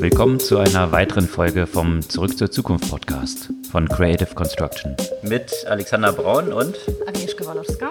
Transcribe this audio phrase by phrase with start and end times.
[0.00, 4.96] Willkommen zu einer weiteren Folge vom Zurück zur Zukunft Podcast von Creative Construction.
[5.22, 7.90] Mit Alexander Braun und Agnieszka Walorska.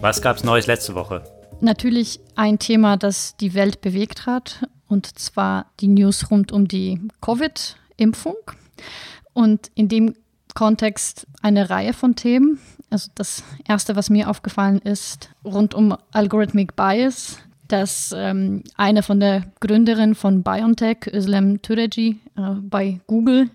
[0.00, 1.22] Was gab's Neues letzte Woche?
[1.60, 7.00] Natürlich ein Thema, das die Welt bewegt hat, und zwar die News rund um die
[7.20, 8.36] Covid-Impfung.
[9.32, 10.14] Und in dem
[10.54, 12.58] Kontext eine Reihe von Themen.
[12.92, 17.38] Also das erste, was mir aufgefallen ist, rund um Algorithmic Bias,
[17.68, 23.48] dass ähm, eine von der Gründerin von BioNTech, Özlem Türeci, äh, bei Google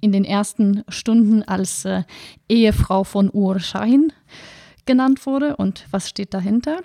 [0.00, 2.04] in den ersten Stunden als äh,
[2.48, 4.12] Ehefrau von Ur Shahin
[4.84, 6.78] genannt wurde und was steht dahinter.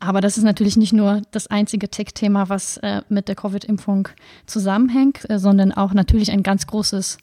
[0.00, 4.08] Aber das ist natürlich nicht nur das einzige Tech-Thema, was äh, mit der Covid-Impfung
[4.46, 7.18] zusammenhängt, äh, sondern auch natürlich ein ganz großes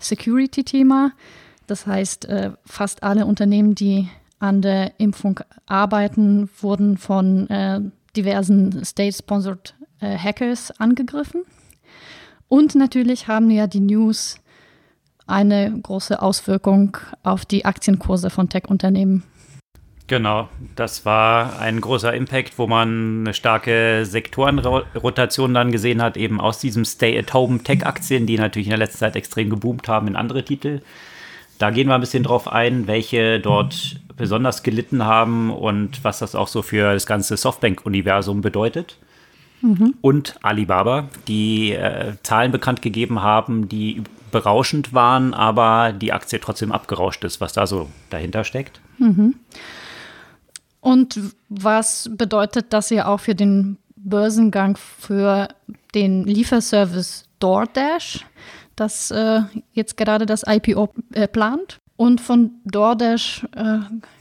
[0.00, 1.12] Security-Thema.
[1.68, 4.08] Das heißt, äh, fast alle Unternehmen, die
[4.40, 7.80] an der Impfung arbeiten, wurden von äh,
[8.16, 11.42] diversen State-Sponsored äh, Hackers angegriffen.
[12.48, 14.40] Und natürlich haben ja die News
[15.26, 19.24] eine große Auswirkung auf die Aktienkurse von Tech-Unternehmen.
[20.06, 26.40] Genau, das war ein großer Impact, wo man eine starke Sektorenrotation dann gesehen hat, eben
[26.40, 30.80] aus diesem Stay-at-Home-Tech-Aktien, die natürlich in der letzten Zeit extrem geboomt haben in andere Titel.
[31.58, 36.34] Da gehen wir ein bisschen drauf ein, welche dort besonders gelitten haben und was das
[36.34, 38.96] auch so für das ganze Softbank-Universum bedeutet.
[39.60, 39.94] Mhm.
[40.00, 46.72] Und Alibaba, die äh, Zahlen bekannt gegeben haben, die berauschend waren, aber die Aktie trotzdem
[46.72, 48.80] abgerauscht ist, was da so dahinter steckt.
[48.98, 49.34] Mhm.
[50.80, 55.48] Und was bedeutet das ja auch für den Börsengang für
[55.94, 58.24] den Lieferservice DoorDash,
[58.80, 61.78] das äh, jetzt gerade das IPO äh, plant?
[61.96, 63.78] Und von DoorDash äh,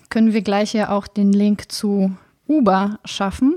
[0.10, 2.18] können wir gleich ja auch den Link zu
[2.48, 3.56] Uber schaffen.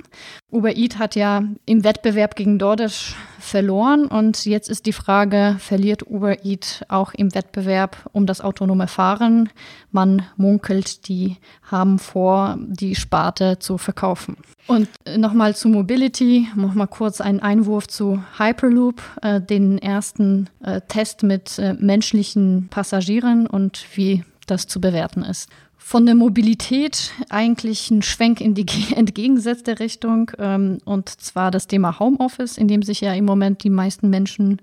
[0.50, 6.06] Uber Eat hat ja im Wettbewerb gegen DoorDash verloren und jetzt ist die Frage, verliert
[6.06, 9.48] Uber Eat auch im Wettbewerb um das autonome Fahren?
[9.92, 14.36] Man munkelt, die haben vor, die Sparte zu verkaufen.
[14.66, 21.22] Und nochmal zu Mobility, nochmal kurz einen Einwurf zu Hyperloop, äh, den ersten äh, Test
[21.22, 25.48] mit äh, menschlichen Passagieren und wie das zu bewerten ist
[25.90, 28.64] von der Mobilität eigentlich ein Schwenk in die
[28.94, 30.30] entgegengesetzte Richtung.
[30.38, 34.62] Ähm, und zwar das Thema Homeoffice, in dem sich ja im Moment die meisten Menschen,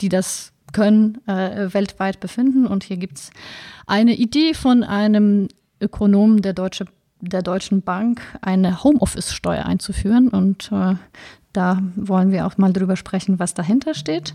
[0.00, 2.64] die das können, äh, weltweit befinden.
[2.64, 3.30] Und hier gibt es
[3.88, 5.48] eine Idee von einem
[5.80, 6.84] Ökonomen der, Deutsche,
[7.20, 10.28] der Deutschen Bank, eine Homeoffice-Steuer einzuführen.
[10.28, 10.94] Und äh,
[11.52, 14.32] da wollen wir auch mal drüber sprechen, was dahinter steht.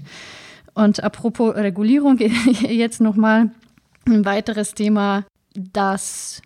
[0.74, 2.18] Und apropos Regulierung,
[2.68, 3.50] jetzt nochmal
[4.06, 6.41] ein weiteres Thema das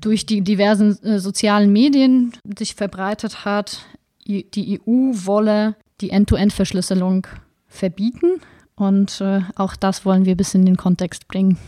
[0.00, 3.86] durch die diversen äh, sozialen Medien sich verbreitet hat,
[4.26, 7.26] die EU wolle die End-to-End-Verschlüsselung
[7.68, 8.40] verbieten.
[8.74, 11.58] Und äh, auch das wollen wir bis in den Kontext bringen.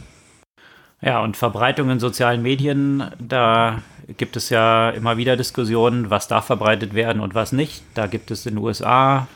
[1.01, 3.83] Ja, und Verbreitung in sozialen Medien, da
[4.17, 7.83] gibt es ja immer wieder Diskussionen, was darf verbreitet werden und was nicht.
[7.95, 9.29] Da gibt es in den USA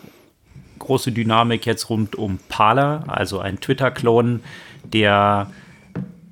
[0.81, 4.41] große Dynamik jetzt rund um Parler, also ein Twitter-Klon,
[4.83, 5.49] der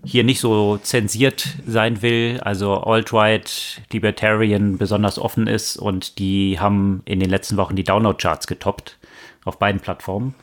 [0.05, 7.03] hier nicht so zensiert sein will, also alt-right, libertarian besonders offen ist und die haben
[7.05, 8.99] in den letzten Wochen die Download-Charts getoppt
[9.44, 10.34] auf beiden Plattformen,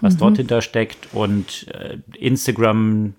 [0.00, 0.18] was mhm.
[0.18, 3.14] dort hinter steckt und äh, Instagram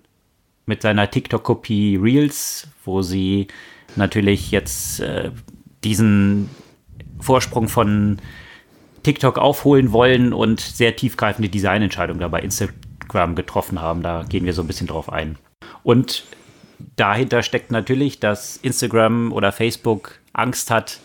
[0.66, 3.48] mit seiner TikTok-Kopie Reels, wo sie
[3.96, 5.30] natürlich jetzt äh,
[5.84, 6.48] diesen
[7.20, 8.18] Vorsprung von
[9.02, 14.02] TikTok aufholen wollen und sehr tiefgreifende Designentscheidungen dabei Instagram getroffen haben.
[14.02, 15.36] Da gehen wir so ein bisschen drauf ein.
[15.82, 16.24] Und
[16.96, 21.00] dahinter steckt natürlich, dass Instagram oder Facebook Angst hat,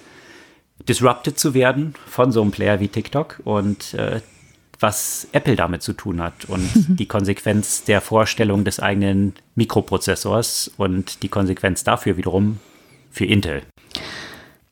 [0.88, 4.22] disrupted zu werden von so einem Player wie TikTok und äh,
[4.80, 6.70] was Apple damit zu tun hat und
[7.00, 12.60] die Konsequenz der Vorstellung des eigenen Mikroprozessors und die Konsequenz dafür wiederum
[13.12, 13.64] für Intel.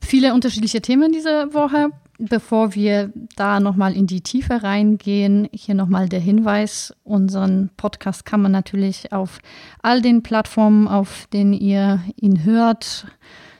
[0.01, 1.89] Viele unterschiedliche Themen diese Woche.
[2.19, 8.41] Bevor wir da nochmal in die Tiefe reingehen, hier nochmal der Hinweis, unseren Podcast kann
[8.41, 9.39] man natürlich auf
[9.83, 13.05] all den Plattformen, auf denen ihr ihn hört,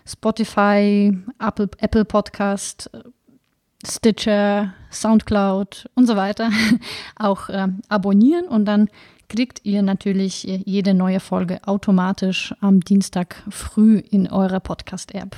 [0.07, 2.89] Spotify, Apple, Apple Podcast,
[3.85, 6.49] Stitcher, Soundcloud und so weiter,
[7.15, 8.89] auch äh, abonnieren und dann
[9.29, 15.35] kriegt ihr natürlich jede neue Folge automatisch am Dienstag früh in eurer Podcast-App.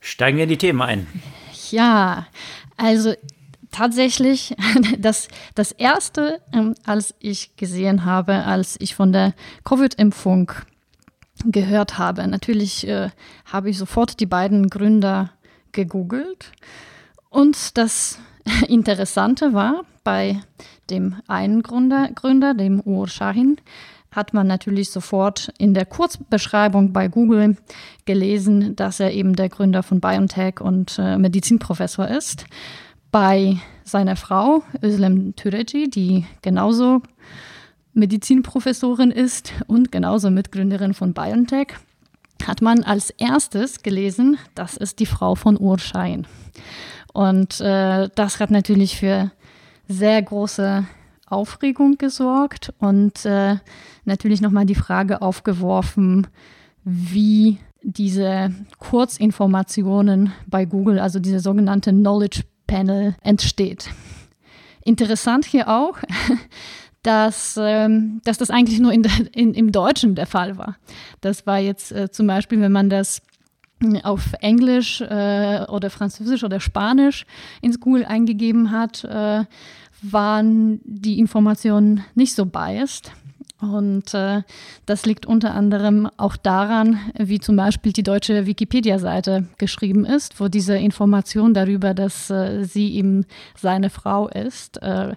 [0.00, 1.06] Steigen wir in die Themen ein.
[1.72, 2.26] Ja,
[2.76, 3.14] also
[3.70, 4.54] tatsächlich
[4.98, 9.34] das, das Erste, ähm, als ich gesehen habe, als ich von der
[9.64, 10.52] Covid-Impfung
[11.44, 12.26] gehört habe.
[12.26, 13.10] Natürlich äh,
[13.44, 15.30] habe ich sofort die beiden Gründer
[15.72, 16.52] gegoogelt
[17.28, 18.18] und das
[18.68, 20.40] Interessante war, bei
[20.88, 23.56] dem einen Gründer, Gründer dem Ur Shahin,
[24.16, 27.56] hat man natürlich sofort in der Kurzbeschreibung bei Google
[28.06, 32.46] gelesen, dass er eben der Gründer von BioNTech und äh, Medizinprofessor ist.
[33.12, 37.02] Bei seiner Frau, Özlem Türeci, die genauso
[37.92, 41.74] Medizinprofessorin ist und genauso Mitgründerin von BioNTech,
[42.46, 46.26] hat man als erstes gelesen, das ist die Frau von Urschein.
[47.12, 49.30] Und äh, das hat natürlich für
[49.88, 50.86] sehr große
[51.26, 53.56] Aufregung gesorgt und äh,
[54.04, 56.26] natürlich nochmal die Frage aufgeworfen,
[56.84, 63.90] wie diese Kurzinformationen bei Google, also diese sogenannte Knowledge Panel, entsteht.
[64.84, 65.98] Interessant hier auch,
[67.02, 70.76] dass, ähm, dass das eigentlich nur in, in, im Deutschen der Fall war.
[71.20, 73.22] Das war jetzt äh, zum Beispiel, wenn man das
[74.02, 77.26] auf Englisch äh, oder Französisch oder Spanisch
[77.60, 79.44] ins Google eingegeben hat, äh,
[80.12, 83.12] waren die Informationen nicht so biased.
[83.58, 84.42] Und äh,
[84.84, 90.48] das liegt unter anderem auch daran, wie zum Beispiel die deutsche Wikipedia-Seite geschrieben ist, wo
[90.48, 93.24] diese Information darüber, dass äh, sie eben
[93.56, 95.14] seine Frau ist, äh,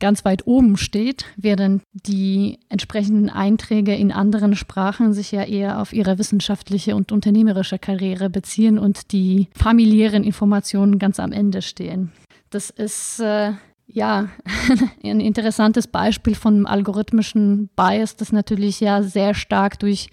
[0.00, 5.92] ganz weit oben steht, während die entsprechenden Einträge in anderen Sprachen sich ja eher auf
[5.92, 12.10] ihre wissenschaftliche und unternehmerische Karriere beziehen und die familiären Informationen ganz am Ende stehen.
[12.50, 13.52] Das ist äh,
[13.96, 14.28] ja,
[15.02, 20.10] ein interessantes Beispiel von algorithmischen Bias, das natürlich ja sehr stark durch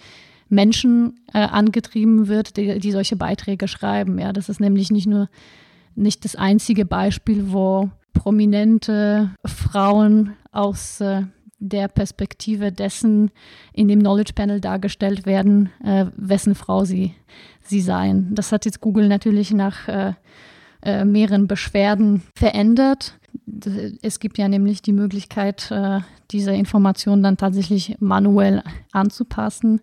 [0.47, 4.19] Menschen äh, angetrieben wird, die, die, solche Beiträge schreiben.
[4.19, 5.27] Ja, das ist nämlich nicht nur
[5.95, 11.23] nicht das einzige Beispiel, wo prominente Frauen aus äh,
[11.59, 13.31] der Perspektive dessen
[13.73, 17.15] in dem Knowledge Panel dargestellt werden, äh, wessen Frau sie,
[17.61, 18.33] sie seien.
[18.33, 20.13] Das hat jetzt Google natürlich nach äh,
[20.83, 23.17] äh, mehreren Beschwerden verändert.
[24.01, 25.99] Es gibt ja nämlich die Möglichkeit, äh,
[26.31, 29.81] diese Informationen dann tatsächlich manuell anzupassen.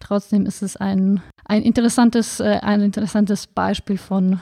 [0.00, 4.40] Trotzdem ist es ein, ein, interessantes, äh, ein interessantes Beispiel von,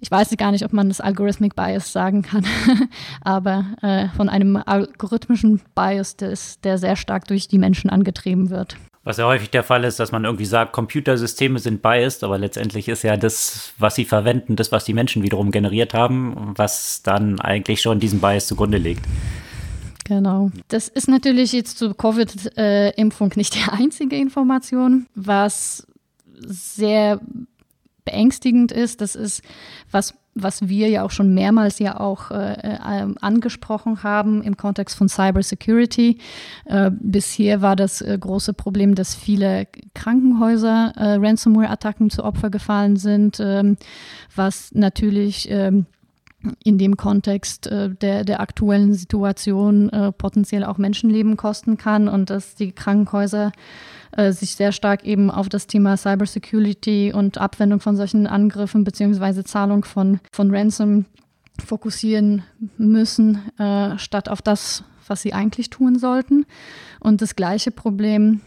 [0.00, 2.44] ich weiß gar nicht, ob man das Algorithmic Bias sagen kann,
[3.20, 8.76] aber äh, von einem algorithmischen Bias, der sehr stark durch die Menschen angetrieben wird.
[9.08, 12.88] Was ja häufig der Fall ist, dass man irgendwie sagt, Computersysteme sind biased, aber letztendlich
[12.88, 17.40] ist ja das, was sie verwenden, das, was die Menschen wiederum generiert haben, was dann
[17.40, 19.06] eigentlich schon diesen Bias zugrunde legt.
[20.04, 20.50] Genau.
[20.68, 25.06] Das ist natürlich jetzt zur Covid-Impfung nicht die einzige Information.
[25.14, 25.86] Was
[26.34, 27.18] sehr
[28.04, 29.40] beängstigend ist, das ist,
[29.90, 30.12] was
[30.42, 35.08] was wir ja auch schon mehrmals ja auch äh, äh, angesprochen haben im Kontext von
[35.08, 36.18] Cybersecurity.
[36.64, 42.96] Äh, bisher war das äh, große Problem, dass viele Krankenhäuser äh, Ransomware-Attacken zu Opfer gefallen
[42.96, 43.76] sind, ähm,
[44.34, 45.86] was natürlich ähm,
[46.62, 52.30] in dem Kontext äh, der, der aktuellen Situation äh, potenziell auch Menschenleben kosten kann und
[52.30, 53.52] dass die Krankenhäuser
[54.12, 59.44] äh, sich sehr stark eben auf das Thema Cybersecurity und Abwendung von solchen Angriffen beziehungsweise
[59.44, 61.06] Zahlung von, von Ransom
[61.64, 62.42] fokussieren
[62.76, 66.46] müssen, äh, statt auf das, was sie eigentlich tun sollten.
[67.00, 68.40] Und das gleiche Problem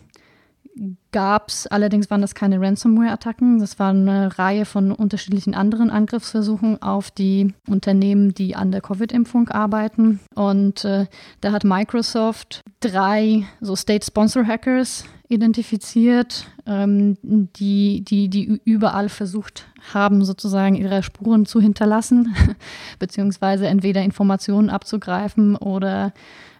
[1.11, 6.81] gab es, allerdings waren das keine Ransomware-Attacken, das war eine Reihe von unterschiedlichen anderen Angriffsversuchen
[6.81, 10.19] auf die Unternehmen, die an der Covid-Impfung arbeiten.
[10.33, 11.07] Und äh,
[11.41, 20.75] da hat Microsoft drei so State-Sponsor-Hackers identifiziert, ähm, die, die, die überall versucht haben, sozusagen
[20.75, 22.35] ihre Spuren zu hinterlassen,
[22.99, 26.13] beziehungsweise entweder Informationen abzugreifen oder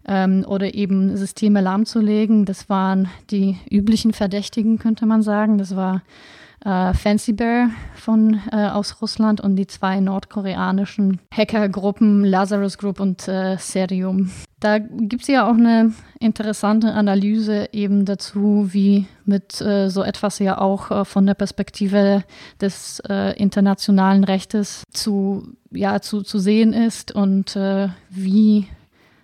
[0.07, 2.45] ähm, oder eben Systeme lahmzulegen.
[2.45, 5.57] Das waren die üblichen Verdächtigen, könnte man sagen.
[5.57, 6.01] Das war
[6.65, 13.27] äh, Fancy Bear von, äh, aus Russland und die zwei nordkoreanischen Hackergruppen Lazarus Group und
[13.27, 14.31] äh, Serium.
[14.59, 20.37] Da gibt es ja auch eine interessante Analyse eben dazu, wie mit äh, so etwas
[20.37, 22.23] ja auch äh, von der Perspektive
[22.59, 28.67] des äh, internationalen Rechtes zu, ja, zu, zu sehen ist und äh, wie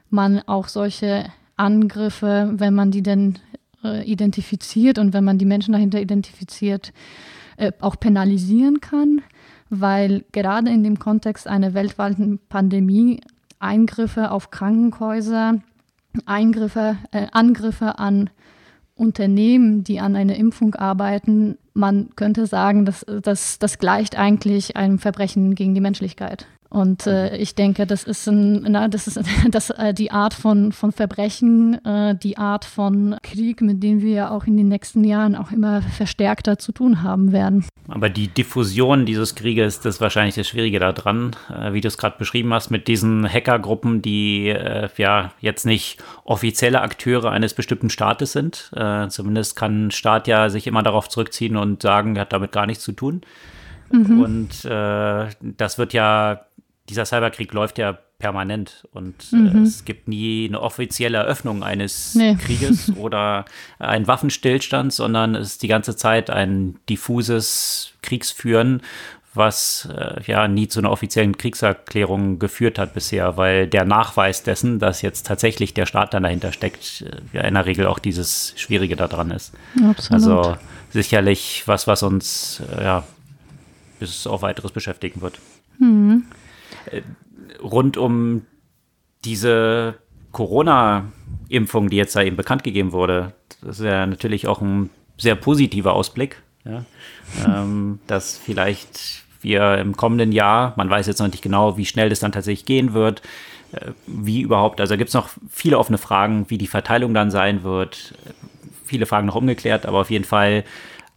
[0.10, 1.26] man auch solche
[1.56, 3.38] Angriffe, wenn man die denn
[3.88, 6.94] äh, identifiziert und wenn man die Menschen dahinter identifiziert,
[7.58, 9.22] äh, auch penalisieren kann,
[9.70, 13.22] weil gerade in dem Kontext einer weltweiten Pandemie
[13.60, 15.62] Eingriffe auf Krankenhäuser,
[16.26, 18.30] Eingriffe, äh, Angriffe an
[18.96, 24.98] Unternehmen, die an einer Impfung arbeiten, man könnte sagen, dass, dass das gleicht eigentlich einem
[24.98, 26.48] Verbrechen gegen die Menschlichkeit.
[26.70, 29.20] Und äh, ich denke, das ist, ein, na, das ist
[29.52, 34.32] das, äh, die Art von, von Verbrechen, äh, die Art von Krieg, mit dem wir
[34.32, 37.66] auch in den nächsten Jahren auch immer verstärkter zu tun haben werden.
[37.88, 41.98] Aber die Diffusion dieses Krieges, das ist wahrscheinlich das Schwierige daran, äh, wie du es
[41.98, 47.90] gerade beschrieben hast, mit diesen Hackergruppen, die äh, ja jetzt nicht offizielle Akteure eines bestimmten
[47.90, 48.72] Staates sind.
[48.76, 52.52] Äh, zumindest kann ein Staat ja sich immer darauf zurückziehen und sagen, er hat damit
[52.52, 53.22] gar nichts zu tun.
[53.92, 54.22] Mhm.
[54.22, 56.46] Und äh, das wird ja,
[56.90, 59.64] dieser Cyberkrieg läuft ja permanent und äh, mhm.
[59.64, 62.36] äh, es gibt nie eine offizielle Eröffnung eines nee.
[62.36, 63.46] Krieges oder
[63.78, 68.82] einen Waffenstillstand, sondern es ist die ganze Zeit ein diffuses Kriegsführen,
[69.34, 74.80] was äh, ja nie zu einer offiziellen Kriegserklärung geführt hat bisher, weil der Nachweis dessen,
[74.80, 78.54] dass jetzt tatsächlich der Staat dann dahinter steckt, äh, ja in der Regel auch dieses
[78.58, 79.54] Schwierige daran ist.
[79.76, 80.12] Absolut.
[80.12, 80.58] Also
[80.90, 83.04] sicherlich was, was uns äh, ja
[84.00, 85.40] bis auf weiteres beschäftigen wird.
[85.80, 86.26] Mhm.
[87.62, 88.46] Rund um
[89.26, 89.96] diese
[90.32, 95.36] Corona-Impfung, die jetzt da eben bekannt gegeben wurde, das ist ja natürlich auch ein sehr
[95.36, 96.86] positiver Ausblick, ja?
[97.46, 102.10] ähm, dass vielleicht wir im kommenden Jahr, man weiß jetzt noch nicht genau, wie schnell
[102.10, 103.22] das dann tatsächlich gehen wird,
[103.72, 107.64] äh, wie überhaupt, also gibt es noch viele offene Fragen, wie die Verteilung dann sein
[107.64, 108.14] wird,
[108.84, 110.64] viele Fragen noch umgeklärt, aber auf jeden Fall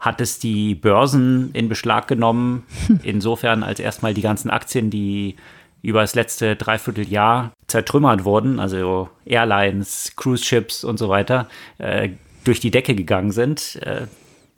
[0.00, 2.64] hat es die Börsen in Beschlag genommen.
[3.02, 5.36] Insofern als erstmal die ganzen Aktien, die
[5.82, 12.10] über das letzte Dreivierteljahr zertrümmert wurden, also Airlines, Cruise Ships und so weiter, äh,
[12.44, 13.76] durch die Decke gegangen sind.
[13.82, 14.06] Äh,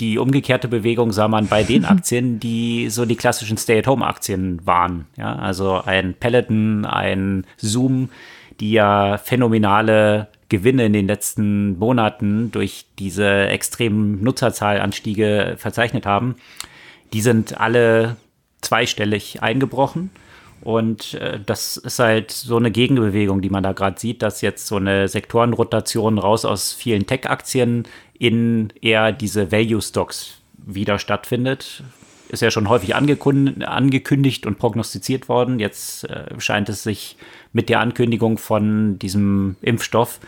[0.01, 5.07] die umgekehrte Bewegung sah man bei den Aktien, die so die klassischen Stay-at-Home-Aktien waren.
[5.17, 8.11] Ja, also ein Peloton, ein Zoom,
[8.59, 16.37] die ja phänomenale Gewinne in den letzten Monaten durch diese extremen Nutzerzahlanstiege verzeichnet haben,
[17.15, 18.17] die sind alle
[18.61, 20.11] zweistellig eingebrochen.
[20.61, 24.67] Und äh, das ist halt so eine Gegenbewegung, die man da gerade sieht, dass jetzt
[24.67, 27.85] so eine Sektorenrotation raus aus vielen Tech-Aktien
[28.19, 31.83] in eher diese Value-Stocks wieder stattfindet.
[32.33, 35.61] Ist ja schon häufig angekündigt und prognostiziert worden.
[35.61, 37.17] Jetzt äh, scheint es sich
[37.53, 40.19] mit der Ankündigung von diesem Impfstoff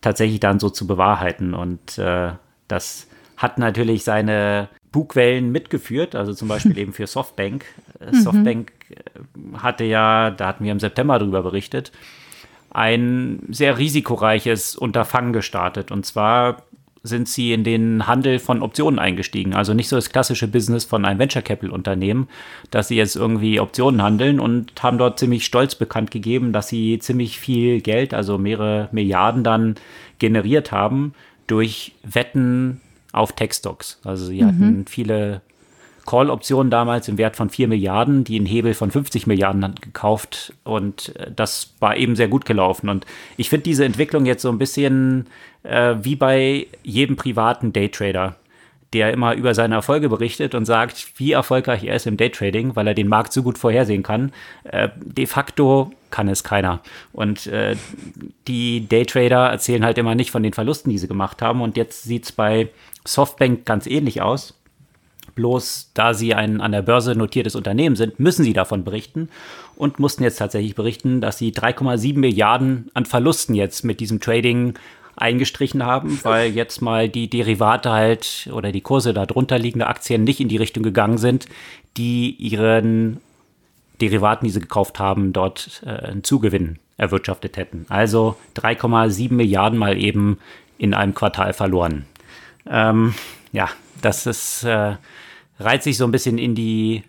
[0.00, 1.54] tatsächlich dann so zu bewahrheiten.
[1.54, 2.32] Und äh,
[2.66, 7.64] das hat natürlich seine Bugwellen mitgeführt, also zum Beispiel eben für Softbank.
[8.00, 8.20] Äh, mhm.
[8.20, 11.92] Softbank äh, hatte ja, da hatten wir im September darüber berichtet,
[12.70, 15.90] ein sehr risikoreiches Unterfangen gestartet.
[15.90, 16.62] Und zwar
[17.04, 19.54] sind sie in den Handel von Optionen eingestiegen.
[19.54, 22.28] Also nicht so das klassische Business von einem Venture Capital Unternehmen,
[22.70, 26.98] dass sie jetzt irgendwie Optionen handeln und haben dort ziemlich stolz bekannt gegeben, dass sie
[26.98, 29.74] ziemlich viel Geld, also mehrere Milliarden dann
[30.18, 31.12] generiert haben
[31.46, 32.80] durch Wetten
[33.12, 34.00] auf Tech-Stocks.
[34.02, 34.46] Also sie mhm.
[34.46, 35.42] hatten viele
[36.06, 41.14] Call-Optionen damals im Wert von 4 Milliarden, die einen Hebel von 50 Milliarden gekauft und
[41.16, 42.88] äh, das war eben sehr gut gelaufen.
[42.88, 43.06] Und
[43.36, 45.26] ich finde diese Entwicklung jetzt so ein bisschen
[45.62, 48.36] äh, wie bei jedem privaten Daytrader,
[48.92, 52.86] der immer über seine Erfolge berichtet und sagt, wie erfolgreich er ist im Daytrading, weil
[52.86, 54.32] er den Markt so gut vorhersehen kann.
[54.64, 56.80] Äh, de facto kann es keiner.
[57.12, 57.76] Und äh,
[58.46, 61.60] die Daytrader erzählen halt immer nicht von den Verlusten, die sie gemacht haben.
[61.60, 62.68] Und jetzt sieht es bei
[63.04, 64.54] Softbank ganz ähnlich aus.
[65.34, 69.28] Bloß da sie ein an der Börse notiertes Unternehmen sind, müssen sie davon berichten
[69.76, 74.74] und mussten jetzt tatsächlich berichten, dass sie 3,7 Milliarden an Verlusten jetzt mit diesem Trading
[75.16, 80.40] eingestrichen haben, weil jetzt mal die Derivate halt oder die Kurse darunter liegende Aktien nicht
[80.40, 81.46] in die Richtung gegangen sind,
[81.96, 83.20] die ihren
[84.00, 87.86] Derivaten, die sie gekauft haben, dort äh, einen Zugewinn erwirtschaftet hätten.
[87.88, 90.38] Also 3,7 Milliarden mal eben
[90.78, 92.06] in einem Quartal verloren.
[92.68, 93.14] Ähm,
[93.52, 93.68] ja,
[94.00, 94.94] das ist äh,
[95.58, 97.02] reiht sich so ein bisschen in die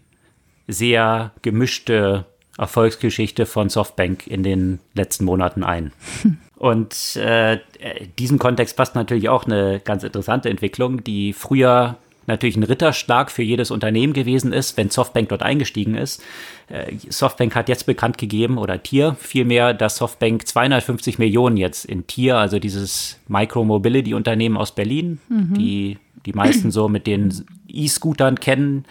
[0.67, 2.25] sehr gemischte
[2.57, 5.91] Erfolgsgeschichte von Softbank in den letzten Monaten ein.
[6.57, 7.59] Und äh,
[8.17, 11.97] diesem Kontext passt natürlich auch eine ganz interessante Entwicklung, die früher
[12.27, 16.23] natürlich ein Ritterschlag für jedes Unternehmen gewesen ist, wenn Softbank dort eingestiegen ist.
[16.69, 22.07] Äh, Softbank hat jetzt bekannt gegeben, oder Tier vielmehr, dass Softbank 250 Millionen jetzt in
[22.07, 25.53] Tier, also dieses Micro-Mobility-Unternehmen aus Berlin, mhm.
[25.53, 28.85] die die meisten so mit den E-Scootern kennen,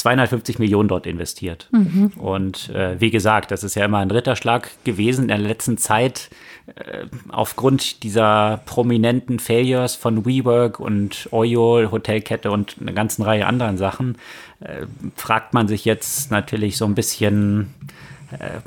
[0.00, 1.68] 250 Millionen dort investiert.
[1.72, 2.12] Mhm.
[2.16, 6.30] Und äh, wie gesagt, das ist ja immer ein Ritterschlag gewesen in der letzten Zeit.
[6.74, 13.76] Äh, aufgrund dieser prominenten Failures von WeWork und Oyo, Hotelkette und einer ganzen Reihe anderen
[13.76, 14.16] Sachen,
[14.60, 17.74] äh, fragt man sich jetzt natürlich so ein bisschen,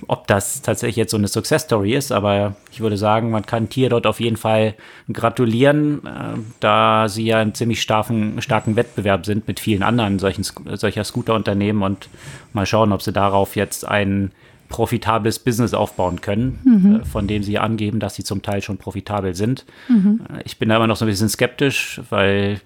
[0.08, 3.70] ob das tatsächlich jetzt so eine Success Story ist, aber ich würde sagen, man kann
[3.70, 4.76] Tier dort auf jeden Fall
[5.12, 10.44] gratulieren, äh, da sie ja einen ziemlich starken, starken Wettbewerb sind mit vielen anderen solchen,
[10.44, 12.10] solcher Scooter-Unternehmen und
[12.52, 14.32] mal schauen, ob sie darauf jetzt ein
[14.70, 16.96] profitables Business aufbauen können, mhm.
[16.96, 19.66] äh, von dem sie angeben, dass sie zum Teil schon profitabel sind.
[19.88, 20.22] Mhm.
[20.30, 22.60] Äh, ich bin da immer noch so ein bisschen skeptisch, weil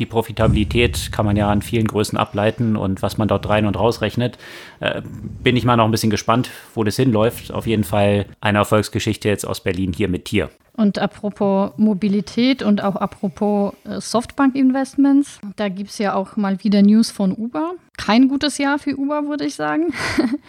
[0.00, 3.78] die Profitabilität kann man ja an vielen Größen ableiten und was man dort rein und
[3.78, 4.38] raus rechnet,
[4.80, 5.02] äh,
[5.42, 7.52] bin ich mal noch ein bisschen gespannt, wo das hinläuft.
[7.52, 10.50] Auf jeden Fall eine Erfolgsgeschichte jetzt aus Berlin hier mit Tier.
[10.72, 16.80] Und apropos Mobilität und auch apropos äh, Softbank-Investments, da gibt es ja auch mal wieder
[16.80, 17.74] News von Uber.
[17.98, 19.92] Kein gutes Jahr für Uber, würde ich sagen.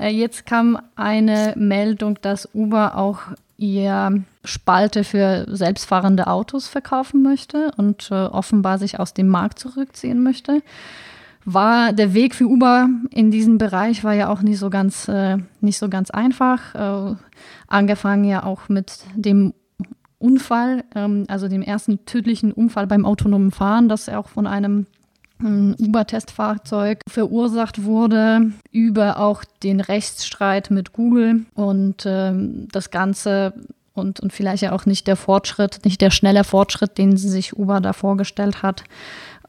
[0.00, 3.18] Äh, jetzt kam eine Meldung, dass Uber auch
[3.62, 10.22] ihr Spalte für selbstfahrende Autos verkaufen möchte und äh, offenbar sich aus dem Markt zurückziehen
[10.22, 10.62] möchte.
[11.44, 15.38] War der Weg für Uber in diesem Bereich war ja auch nicht so ganz, äh,
[15.60, 16.74] nicht so ganz einfach.
[16.74, 17.16] Äh,
[17.68, 19.54] angefangen ja auch mit dem
[20.18, 24.86] Unfall, ähm, also dem ersten tödlichen Unfall beim autonomen Fahren, das auch von einem
[25.42, 33.54] ähm, Uber-Testfahrzeug verursacht wurde, über auch den Rechtsstreit mit Google und ähm, das Ganze
[33.94, 37.80] und, und vielleicht ja auch nicht der Fortschritt, nicht der schnelle Fortschritt, den sich Uber
[37.80, 38.84] da vorgestellt hat,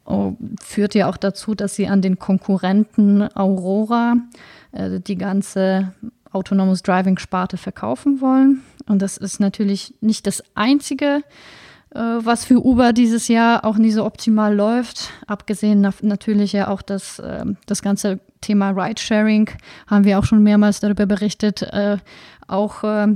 [0.05, 4.15] oh, führt ja auch dazu, dass sie an den Konkurrenten Aurora
[4.71, 5.93] äh, die ganze
[6.31, 8.63] Autonomous Driving-Sparte verkaufen wollen.
[8.88, 11.21] Und das ist natürlich nicht das einzige,
[12.00, 15.12] was für Uber dieses Jahr auch nicht so optimal läuft.
[15.27, 19.50] Abgesehen natürlich ja auch das, äh, das ganze Thema Ridesharing,
[19.88, 21.97] haben wir auch schon mehrmals darüber berichtet, äh,
[22.47, 23.07] auch äh,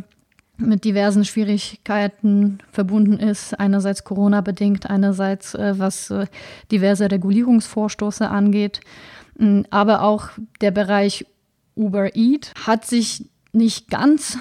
[0.57, 3.59] mit diversen Schwierigkeiten verbunden ist.
[3.59, 6.25] Einerseits Corona-bedingt, einerseits äh, was äh,
[6.71, 8.81] diverse Regulierungsvorstoße angeht.
[9.37, 10.29] Mm, aber auch
[10.61, 11.25] der Bereich
[11.75, 14.37] Uber Eat hat sich nicht ganz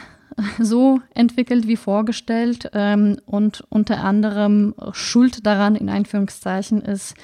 [0.59, 2.71] so entwickelt wie vorgestellt.
[2.73, 7.15] Ähm, und unter anderem Schuld daran, in Einführungszeichen, ist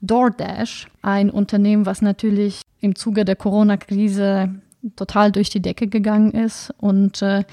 [0.00, 4.54] DoorDash, ein Unternehmen, was natürlich im Zuge der Corona-Krise
[4.96, 7.44] total durch die Decke gegangen ist und äh,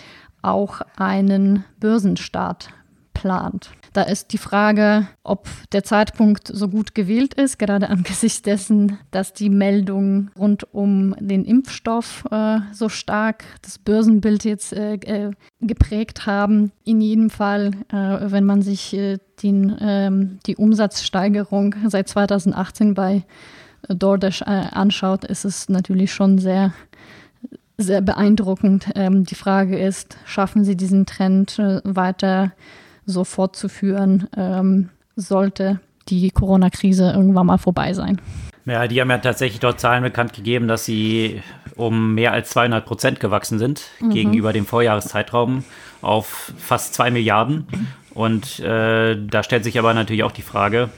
[0.41, 2.69] auch einen Börsenstart
[3.13, 3.71] plant.
[3.93, 9.33] Da ist die Frage, ob der Zeitpunkt so gut gewählt ist, gerade angesichts dessen, dass
[9.33, 16.25] die Meldungen rund um den Impfstoff äh, so stark das Börsenbild jetzt äh, äh geprägt
[16.25, 16.71] haben.
[16.85, 23.23] In jedem Fall, äh, wenn man sich äh, den, ähm, die Umsatzsteigerung seit 2018 bei
[23.89, 26.73] DoorDash äh, anschaut, ist es natürlich schon sehr
[27.81, 28.89] sehr beeindruckend.
[28.95, 32.51] Ähm, die Frage ist, schaffen Sie diesen Trend äh, weiter
[33.09, 38.19] so fortzuführen, ähm, sollte die Corona-Krise irgendwann mal vorbei sein?
[38.65, 41.41] Ja, die haben ja tatsächlich dort Zahlen bekannt gegeben, dass sie
[41.75, 44.11] um mehr als 200 Prozent gewachsen sind mhm.
[44.11, 45.63] gegenüber dem Vorjahreszeitraum
[46.01, 47.67] auf fast 2 Milliarden.
[48.13, 50.89] Und äh, da stellt sich aber natürlich auch die Frage,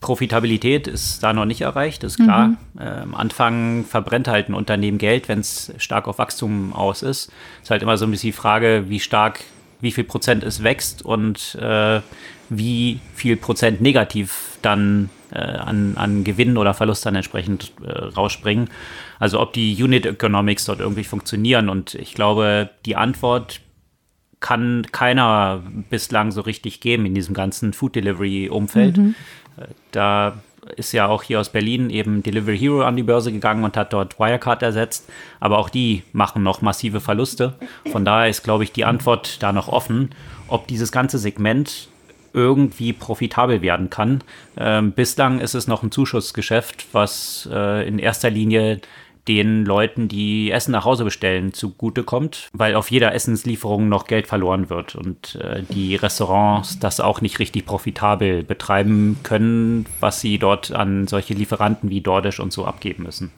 [0.00, 2.48] Profitabilität ist da noch nicht erreicht, ist klar.
[2.48, 2.58] Mhm.
[2.78, 7.32] Äh, am Anfang verbrennt halt ein Unternehmen Geld, wenn es stark auf Wachstum aus ist.
[7.62, 9.40] Ist halt immer so ein bisschen die Frage, wie stark,
[9.82, 12.00] wie viel Prozent es wächst und äh,
[12.48, 18.70] wie viel Prozent negativ dann äh, an, an Gewinn oder Verlust dann entsprechend äh, rausspringen.
[19.18, 21.68] Also ob die Unit Economics dort irgendwie funktionieren.
[21.68, 23.60] Und ich glaube, die Antwort
[24.40, 28.96] kann keiner bislang so richtig geben in diesem ganzen Food Delivery Umfeld.
[28.96, 29.14] Mhm.
[29.92, 30.42] Da
[30.76, 33.92] ist ja auch hier aus Berlin eben Delivery Hero an die Börse gegangen und hat
[33.92, 35.08] dort Wirecard ersetzt.
[35.40, 37.54] Aber auch die machen noch massive Verluste.
[37.90, 40.10] Von daher ist, glaube ich, die Antwort da noch offen,
[40.48, 41.88] ob dieses ganze Segment
[42.34, 44.22] irgendwie profitabel werden kann.
[44.56, 48.80] Ähm, bislang ist es noch ein Zuschussgeschäft, was äh, in erster Linie
[49.28, 54.68] den Leuten, die Essen nach Hause bestellen, zugutekommt, weil auf jeder Essenslieferung noch Geld verloren
[54.68, 60.72] wird und äh, die Restaurants das auch nicht richtig profitabel betreiben können, was sie dort
[60.72, 63.30] an solche Lieferanten wie DoorDash und so abgeben müssen.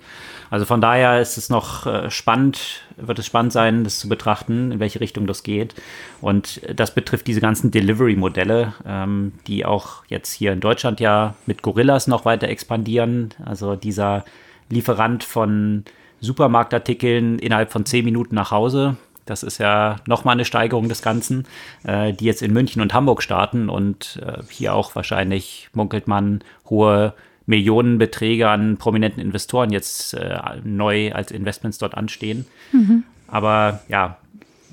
[0.51, 4.73] Also von daher ist es noch äh, spannend, wird es spannend sein, das zu betrachten,
[4.73, 5.75] in welche Richtung das geht.
[6.21, 11.63] Und das betrifft diese ganzen Delivery-Modelle, ähm, die auch jetzt hier in Deutschland ja mit
[11.63, 13.35] Gorillas noch weiter expandieren.
[13.45, 14.25] Also dieser
[14.71, 15.85] Lieferant von
[16.21, 18.97] Supermarktartikeln innerhalb von zehn Minuten nach Hause.
[19.27, 21.47] Das ist ja nochmal eine Steigerung des Ganzen,
[21.85, 26.43] äh, die jetzt in München und Hamburg starten und äh, hier auch wahrscheinlich, munkelt man,
[26.69, 27.15] hohe
[27.47, 32.47] Millionenbeträge an prominenten Investoren jetzt äh, neu als Investments dort anstehen.
[32.73, 33.05] Mhm.
[33.29, 34.19] Aber ja,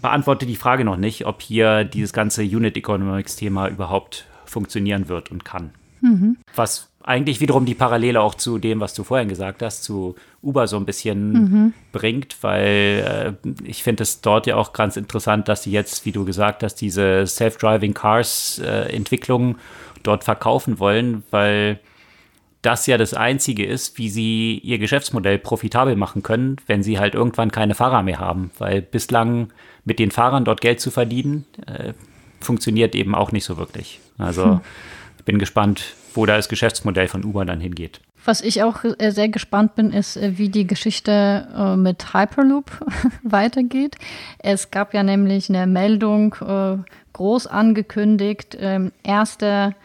[0.01, 5.31] beantworte die Frage noch nicht, ob hier dieses ganze Unit Economics Thema überhaupt funktionieren wird
[5.31, 5.71] und kann.
[6.01, 6.37] Mhm.
[6.55, 10.67] Was eigentlich wiederum die Parallele auch zu dem, was du vorhin gesagt hast, zu Uber
[10.67, 11.73] so ein bisschen mhm.
[11.91, 16.11] bringt, weil äh, ich finde es dort ja auch ganz interessant, dass sie jetzt, wie
[16.11, 19.01] du gesagt hast, diese Self-Driving Cars äh,
[20.03, 21.79] dort verkaufen wollen, weil
[22.61, 27.15] das ja das Einzige ist, wie sie ihr Geschäftsmodell profitabel machen können, wenn sie halt
[27.15, 28.51] irgendwann keine Fahrer mehr haben.
[28.59, 29.51] Weil bislang
[29.83, 31.93] mit den Fahrern dort Geld zu verdienen, äh,
[32.39, 33.99] funktioniert eben auch nicht so wirklich.
[34.17, 34.61] Also hm.
[35.17, 38.01] ich bin gespannt, wo da das Geschäftsmodell von Uber dann hingeht.
[38.23, 42.71] Was ich auch äh, sehr gespannt bin, ist, äh, wie die Geschichte äh, mit Hyperloop
[43.23, 43.95] weitergeht.
[44.39, 46.35] Es gab ja nämlich eine Meldung,
[47.13, 49.75] groß angekündigt, ähm, erster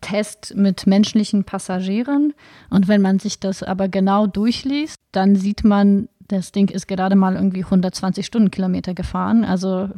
[0.00, 2.32] Test mit menschlichen Passagieren.
[2.70, 7.16] Und wenn man sich das aber genau durchliest, dann sieht man, das Ding ist gerade
[7.16, 9.44] mal irgendwie 120 Stundenkilometer gefahren.
[9.44, 9.88] Also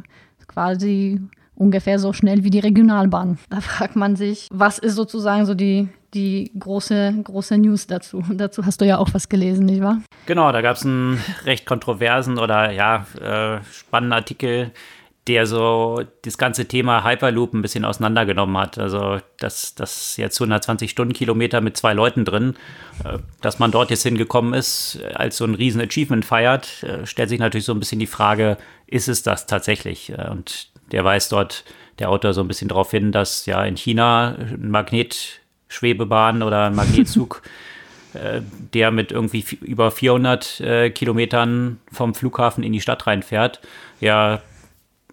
[0.47, 1.21] quasi
[1.55, 3.37] ungefähr so schnell wie die Regionalbahn.
[3.49, 8.23] Da fragt man sich, was ist sozusagen so die, die große, große News dazu?
[8.31, 10.01] dazu hast du ja auch was gelesen, nicht wahr?
[10.25, 14.71] Genau, da gab es einen recht kontroversen oder ja, äh, spannenden Artikel,
[15.27, 18.79] der so das ganze Thema Hyperloop ein bisschen auseinandergenommen hat.
[18.79, 22.55] Also, dass das jetzt 120 Stundenkilometer mit zwei Leuten drin,
[23.03, 27.29] äh, dass man dort jetzt hingekommen ist, als so ein riesen Achievement feiert, äh, stellt
[27.29, 30.11] sich natürlich so ein bisschen die Frage, ist es das tatsächlich?
[30.11, 31.63] Äh, und der weist dort
[31.99, 36.75] der Autor so ein bisschen darauf hin, dass ja in China ein Magnetschwebebahn oder ein
[36.75, 37.41] Magnetzug,
[38.13, 38.41] äh,
[38.73, 43.61] der mit irgendwie über 400 äh, Kilometern vom Flughafen in die Stadt reinfährt,
[43.99, 44.41] ja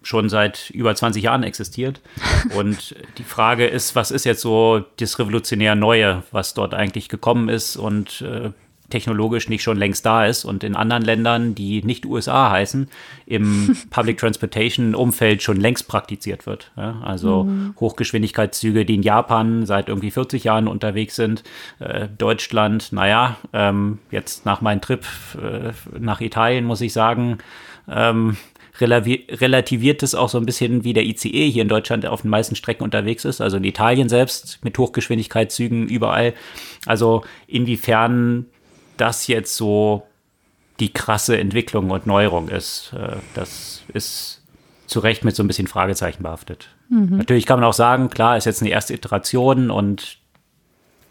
[0.01, 2.01] schon seit über 20 Jahren existiert.
[2.55, 7.49] Und die Frage ist, was ist jetzt so das revolutionär Neue, was dort eigentlich gekommen
[7.49, 8.51] ist und äh,
[8.89, 12.89] technologisch nicht schon längst da ist und in anderen Ländern, die nicht USA heißen,
[13.25, 16.71] im Public Transportation Umfeld schon längst praktiziert wird.
[16.77, 17.75] Ja, also mhm.
[17.79, 21.43] Hochgeschwindigkeitszüge, die in Japan seit irgendwie 40 Jahren unterwegs sind.
[21.79, 27.39] Äh, Deutschland, naja, ähm, jetzt nach meinem Trip äh, nach Italien muss ich sagen,
[27.87, 28.37] ähm,
[28.81, 32.55] relativiert es auch so ein bisschen, wie der ICE hier in Deutschland auf den meisten
[32.55, 36.33] Strecken unterwegs ist, also in Italien selbst mit Hochgeschwindigkeitszügen überall.
[36.85, 38.45] Also inwiefern
[39.01, 40.07] das jetzt so
[40.79, 42.93] die krasse Entwicklung und Neuerung ist.
[42.93, 44.41] Äh, das ist
[44.87, 46.69] zu Recht mit so ein bisschen Fragezeichen behaftet.
[46.89, 47.17] Mhm.
[47.17, 50.17] Natürlich kann man auch sagen, klar, ist jetzt eine erste Iteration und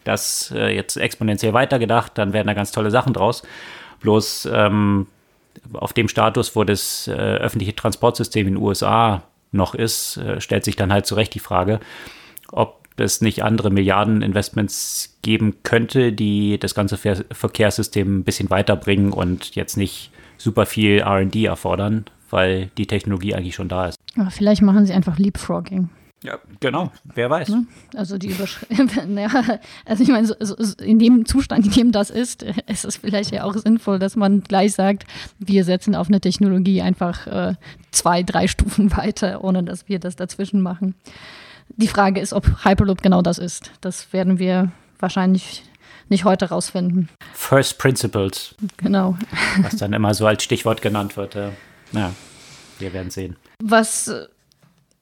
[0.03, 3.43] das äh, jetzt exponentiell weitergedacht, dann werden da ganz tolle Sachen draus.
[4.01, 5.07] Bloß ähm,
[5.73, 10.63] auf dem Status, wo das äh, öffentliche Transportsystem in den USA noch ist, äh, stellt
[10.63, 11.79] sich dann halt zu Recht die Frage,
[12.51, 19.11] ob es nicht andere Milliardeninvestments geben könnte, die das ganze Ver Verkehrssystem ein bisschen weiterbringen
[19.11, 23.97] und jetzt nicht super viel RD erfordern, weil die Technologie eigentlich schon da ist.
[24.17, 25.89] Aber vielleicht machen sie einfach Leapfrogging.
[26.21, 27.47] Ja, genau, wer weiß.
[27.47, 27.65] Ne?
[27.95, 28.69] Also die Überschrift,
[29.15, 32.97] ja, also ich meine, so, so, in dem Zustand, in dem das ist, ist es
[32.97, 35.05] vielleicht ja auch sinnvoll, dass man gleich sagt,
[35.37, 37.55] wir setzen auf eine Technologie einfach äh,
[37.91, 40.95] zwei, drei Stufen weiter, ohne dass wir das dazwischen machen.
[41.77, 43.71] Die Frage ist, ob Hyperloop genau das ist.
[43.81, 45.63] Das werden wir wahrscheinlich
[46.09, 47.09] nicht heute rausfinden.
[47.33, 48.55] First Principles.
[48.77, 49.17] Genau.
[49.61, 51.35] Was dann immer so als Stichwort genannt wird.
[51.91, 52.11] Ja,
[52.79, 53.35] wir werden sehen.
[53.61, 54.11] Was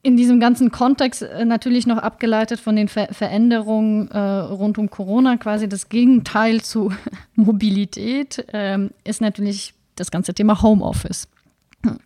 [0.02, 4.90] in diesem ganzen Kontext äh, natürlich noch abgeleitet von den Ver Veränderungen äh, rund um
[4.90, 6.92] Corona, quasi das Gegenteil zu
[7.34, 11.28] Mobilität, äh, ist natürlich das ganze Thema Homeoffice.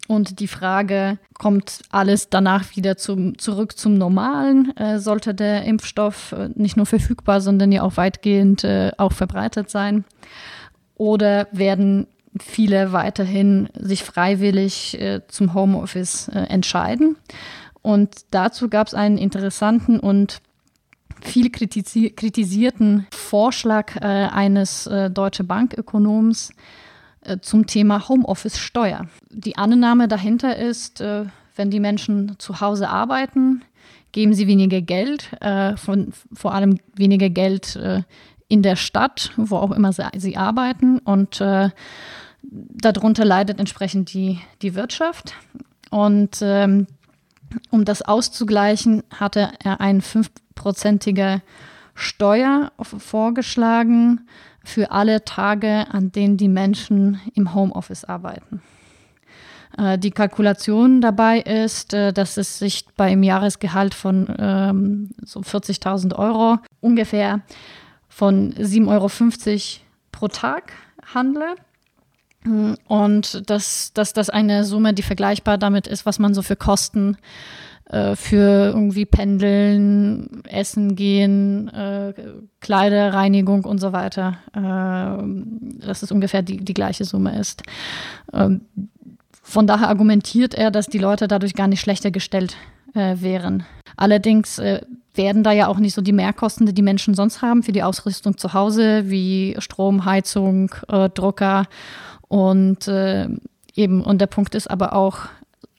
[0.06, 4.76] Und die Frage, kommt alles danach wieder zum, zurück zum Normalen?
[4.76, 9.70] Äh, sollte der Impfstoff äh, nicht nur verfügbar, sondern ja auch weitgehend äh, auch verbreitet
[9.70, 10.04] sein?
[10.96, 12.06] Oder werden
[12.38, 17.16] viele weiterhin sich freiwillig äh, zum Homeoffice äh, entscheiden?
[17.80, 20.42] Und dazu gab es einen interessanten und
[21.22, 26.54] viel kritisi kritisierten Vorschlag äh, eines Deutsche Bankökonoms, äh,
[27.40, 29.06] zum Thema Homeoffice-Steuer.
[29.30, 33.62] Die Annahme dahinter ist, äh, wenn die Menschen zu Hause arbeiten,
[34.12, 37.78] geben sie weniger Geld, äh, von, vor allem weniger Geld
[38.48, 40.98] in der Stadt, wo auch immer sie, sie arbeiten.
[40.98, 41.70] Und äh,
[42.42, 45.34] darunter leidet entsprechend die, die Wirtschaft.
[45.90, 46.86] Und ähm,
[47.70, 51.40] um das auszugleichen, hatte er eine fünfprozentige
[51.94, 54.26] Steuer vorgeschlagen
[54.64, 58.62] für alle Tage, an denen die Menschen im Homeoffice arbeiten.
[59.78, 66.14] Äh, die Kalkulation dabei ist, äh, dass es sich beim Jahresgehalt von ähm, so 40.000
[66.16, 67.40] Euro ungefähr
[68.08, 69.10] von 7,50 Euro
[70.12, 70.72] pro Tag
[71.14, 71.54] handle.
[72.88, 77.14] Und dass, dass das eine Summe, die vergleichbar damit ist, was man so für Kosten
[77.14, 77.18] äh,
[78.14, 82.14] für irgendwie Pendeln, Essen gehen, äh,
[82.60, 87.62] Kleiderreinigung und so weiter, äh, dass es ungefähr die, die gleiche Summe ist.
[88.32, 88.62] Ähm,
[89.42, 92.56] von daher argumentiert er, dass die Leute dadurch gar nicht schlechter gestellt
[92.94, 93.64] äh, wären.
[93.96, 94.80] Allerdings äh,
[95.14, 97.82] werden da ja auch nicht so die Mehrkosten, die die Menschen sonst haben für die
[97.82, 101.66] Ausrüstung zu Hause, wie Strom, Heizung, äh, Drucker
[102.28, 103.28] und äh,
[103.74, 104.02] eben.
[104.02, 105.26] Und der Punkt ist aber auch,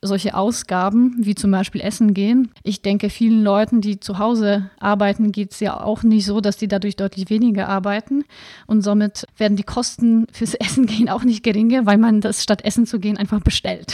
[0.04, 2.52] solche Ausgaben, wie zum Beispiel Essen gehen.
[2.64, 6.58] Ich denke, vielen Leuten, die zu Hause arbeiten, geht es ja auch nicht so, dass
[6.58, 8.24] die dadurch deutlich weniger arbeiten.
[8.68, 12.64] Und somit werden die Kosten fürs Essen gehen auch nicht geringer, weil man das statt
[12.64, 13.94] Essen zu gehen einfach bestellt.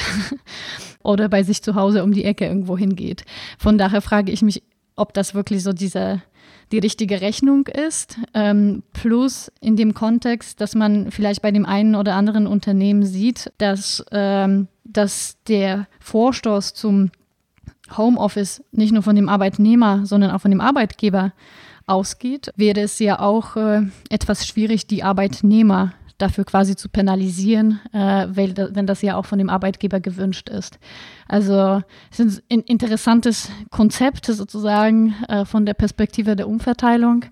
[1.03, 3.23] Oder bei sich zu Hause um die Ecke irgendwo hingeht.
[3.57, 4.63] Von daher frage ich mich,
[4.95, 6.21] ob das wirklich so diese
[6.71, 8.17] die richtige Rechnung ist.
[8.33, 13.51] Ähm, plus in dem Kontext, dass man vielleicht bei dem einen oder anderen Unternehmen sieht,
[13.57, 17.11] dass, ähm, dass der Vorstoß zum
[17.95, 21.33] Homeoffice nicht nur von dem Arbeitnehmer, sondern auch von dem Arbeitgeber
[21.87, 28.27] ausgeht, wäre es ja auch äh, etwas schwierig, die Arbeitnehmer dafür quasi zu penalisieren, äh,
[28.29, 30.77] weil, wenn das ja auch von dem Arbeitgeber gewünscht ist.
[31.27, 37.25] Also es ist ein interessantes Konzept sozusagen äh, von der Perspektive der Umverteilung.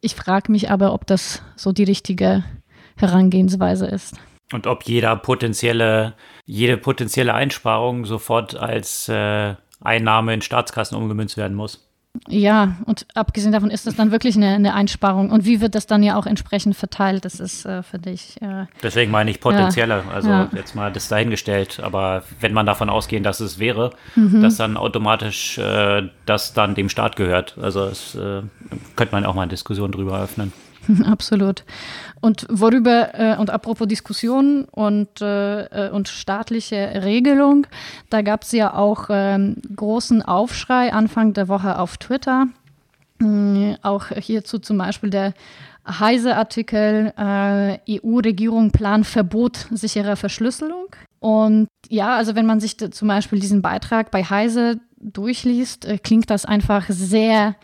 [0.00, 2.44] Ich frage mich aber, ob das so die richtige
[2.96, 4.16] Herangehensweise ist.
[4.52, 11.56] Und ob jeder potenzielle, jede potenzielle Einsparung sofort als äh, Einnahme in Staatskassen umgemünzt werden
[11.56, 11.84] muss.
[12.28, 15.30] Ja, und abgesehen davon ist das dann wirklich eine, eine, Einsparung.
[15.30, 17.24] Und wie wird das dann ja auch entsprechend verteilt?
[17.24, 18.40] Das ist äh, für dich.
[18.40, 20.04] Äh, Deswegen meine ich potenzielle.
[20.06, 20.48] Ja, also ja.
[20.54, 21.80] jetzt mal das dahingestellt.
[21.82, 24.42] Aber wenn man davon ausgehen, dass es wäre, mhm.
[24.42, 27.58] dass dann automatisch äh, das dann dem Staat gehört.
[27.60, 28.42] Also es äh,
[28.94, 30.52] könnte man auch mal eine Diskussion drüber öffnen.
[31.04, 31.64] Absolut.
[32.24, 37.66] Und worüber, äh, und apropos Diskussion und, äh, und staatliche Regelung,
[38.08, 42.46] da gab es ja auch ähm, großen Aufschrei Anfang der Woche auf Twitter.
[43.18, 45.34] Mhm, auch hierzu zum Beispiel der
[45.86, 50.86] Heise-Artikel äh, EU-Regierung plant Verbot sicherer Verschlüsselung.
[51.20, 56.30] Und ja, also wenn man sich zum Beispiel diesen Beitrag bei Heise durchliest, äh, klingt
[56.30, 57.54] das einfach sehr,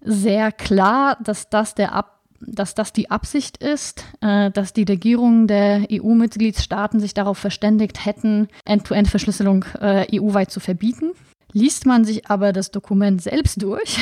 [0.00, 2.11] sehr klar, dass das der Ab
[2.46, 8.48] dass das die Absicht ist, äh, dass die Regierungen der EU-Mitgliedstaaten sich darauf verständigt hätten,
[8.64, 11.12] End-to-End-Verschlüsselung äh, EU-weit zu verbieten.
[11.52, 13.98] Liest man sich aber das Dokument selbst durch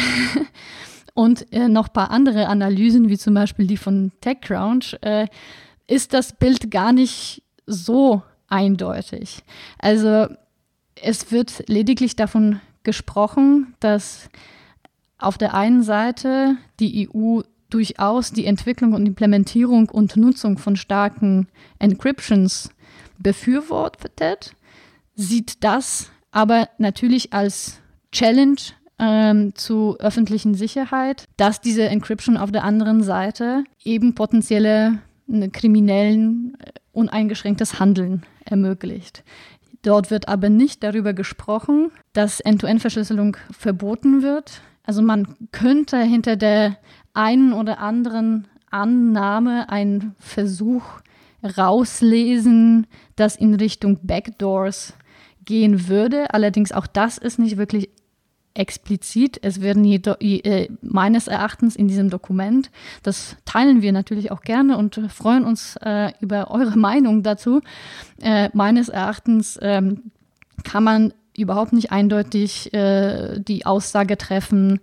[1.14, 5.26] und äh, noch ein paar andere Analysen, wie zum Beispiel die von TechCrunch, äh,
[5.86, 9.42] ist das Bild gar nicht so eindeutig.
[9.78, 10.26] Also
[10.94, 14.28] es wird lediglich davon gesprochen, dass
[15.18, 21.48] auf der einen Seite die EU durchaus die Entwicklung und Implementierung und Nutzung von starken
[21.78, 22.70] Encryptions
[23.18, 24.54] befürwortet,
[25.14, 27.80] sieht das aber natürlich als
[28.12, 28.56] Challenge
[28.98, 36.56] ähm, zu öffentlichen Sicherheit, dass diese Encryption auf der anderen Seite eben potenzielle äh, kriminellen
[36.60, 39.24] äh, uneingeschränktes Handeln ermöglicht.
[39.82, 44.60] Dort wird aber nicht darüber gesprochen, dass End-to-End-Verschlüsselung verboten wird.
[44.84, 46.76] Also man könnte hinter der
[47.14, 50.84] einen oder anderen Annahme, einen Versuch
[51.42, 54.94] rauslesen, das in Richtung Backdoors
[55.44, 56.32] gehen würde.
[56.32, 57.88] Allerdings auch das ist nicht wirklich
[58.54, 59.38] explizit.
[59.42, 62.70] Es werden äh, meines Erachtens in diesem Dokument,
[63.02, 67.60] das teilen wir natürlich auch gerne und freuen uns äh, über eure Meinung dazu.
[68.20, 70.10] Äh, meines Erachtens ähm,
[70.64, 74.80] kann man überhaupt nicht eindeutig äh, die Aussage treffen,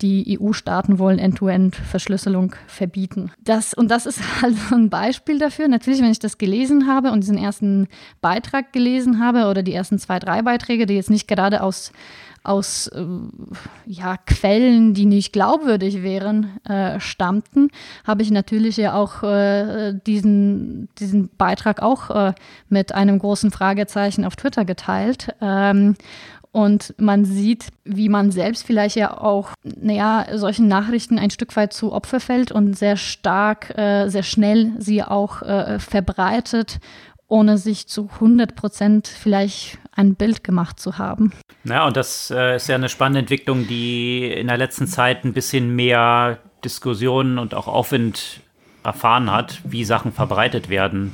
[0.00, 3.30] die EU-Staaten wollen End-to-End-Verschlüsselung verbieten.
[3.42, 5.68] Das, und das ist also ein Beispiel dafür.
[5.68, 7.88] Natürlich, wenn ich das gelesen habe und diesen ersten
[8.20, 11.92] Beitrag gelesen habe oder die ersten zwei, drei Beiträge, die jetzt nicht gerade aus,
[12.46, 13.04] aus äh,
[13.86, 17.68] ja, Quellen, die nicht glaubwürdig wären, äh, stammten,
[18.04, 22.32] habe ich natürlich ja auch äh, diesen, diesen Beitrag auch äh,
[22.68, 25.34] mit einem großen Fragezeichen auf Twitter geteilt.
[25.40, 25.96] Ähm,
[26.56, 31.74] und man sieht, wie man selbst vielleicht ja auch, naja, solchen Nachrichten ein Stück weit
[31.74, 36.78] zu Opfer fällt und sehr stark, äh, sehr schnell sie auch äh, verbreitet,
[37.28, 41.32] ohne sich zu 100 Prozent vielleicht ein Bild gemacht zu haben.
[41.64, 45.32] Ja, und das äh, ist ja eine spannende Entwicklung, die in der letzten Zeit ein
[45.32, 48.40] bisschen mehr Diskussionen und auch Aufwind
[48.84, 51.12] erfahren hat, wie Sachen verbreitet werden.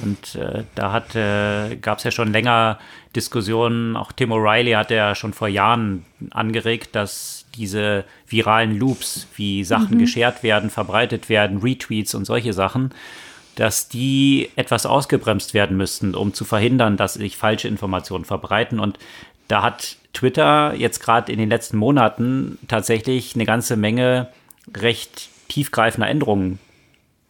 [0.00, 2.78] Und äh, da äh, gab es ja schon länger
[3.16, 9.64] Diskussionen, auch Tim O'Reilly hat ja schon vor Jahren angeregt, dass diese viralen Loops, wie
[9.64, 10.00] Sachen mhm.
[10.00, 12.90] geshared werden, verbreitet werden, Retweets und solche Sachen,
[13.58, 18.78] dass die etwas ausgebremst werden müssten, um zu verhindern, dass sich falsche Informationen verbreiten.
[18.78, 19.00] Und
[19.48, 24.28] da hat Twitter jetzt gerade in den letzten Monaten tatsächlich eine ganze Menge
[24.76, 26.60] recht tiefgreifender Änderungen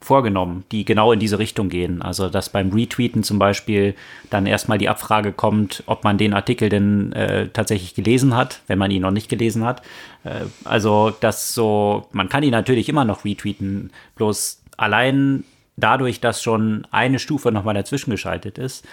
[0.03, 2.03] vorgenommen, die genau in diese Richtung gehen.
[2.03, 3.95] Also dass beim Retweeten zum Beispiel
[4.29, 8.79] dann erstmal die Abfrage kommt, ob man den Artikel denn äh, tatsächlich gelesen hat, wenn
[8.79, 9.81] man ihn noch nicht gelesen hat.
[10.25, 15.45] Äh, also dass so, man kann ihn natürlich immer noch retweeten, bloß allein
[15.79, 18.87] dadurch, dass schon eine Stufe nochmal dazwischen geschaltet ist,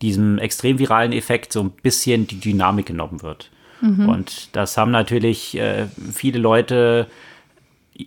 [0.00, 3.50] diesem extrem viralen Effekt so ein bisschen die Dynamik genommen wird.
[3.80, 4.08] Mhm.
[4.08, 7.06] Und das haben natürlich äh, viele Leute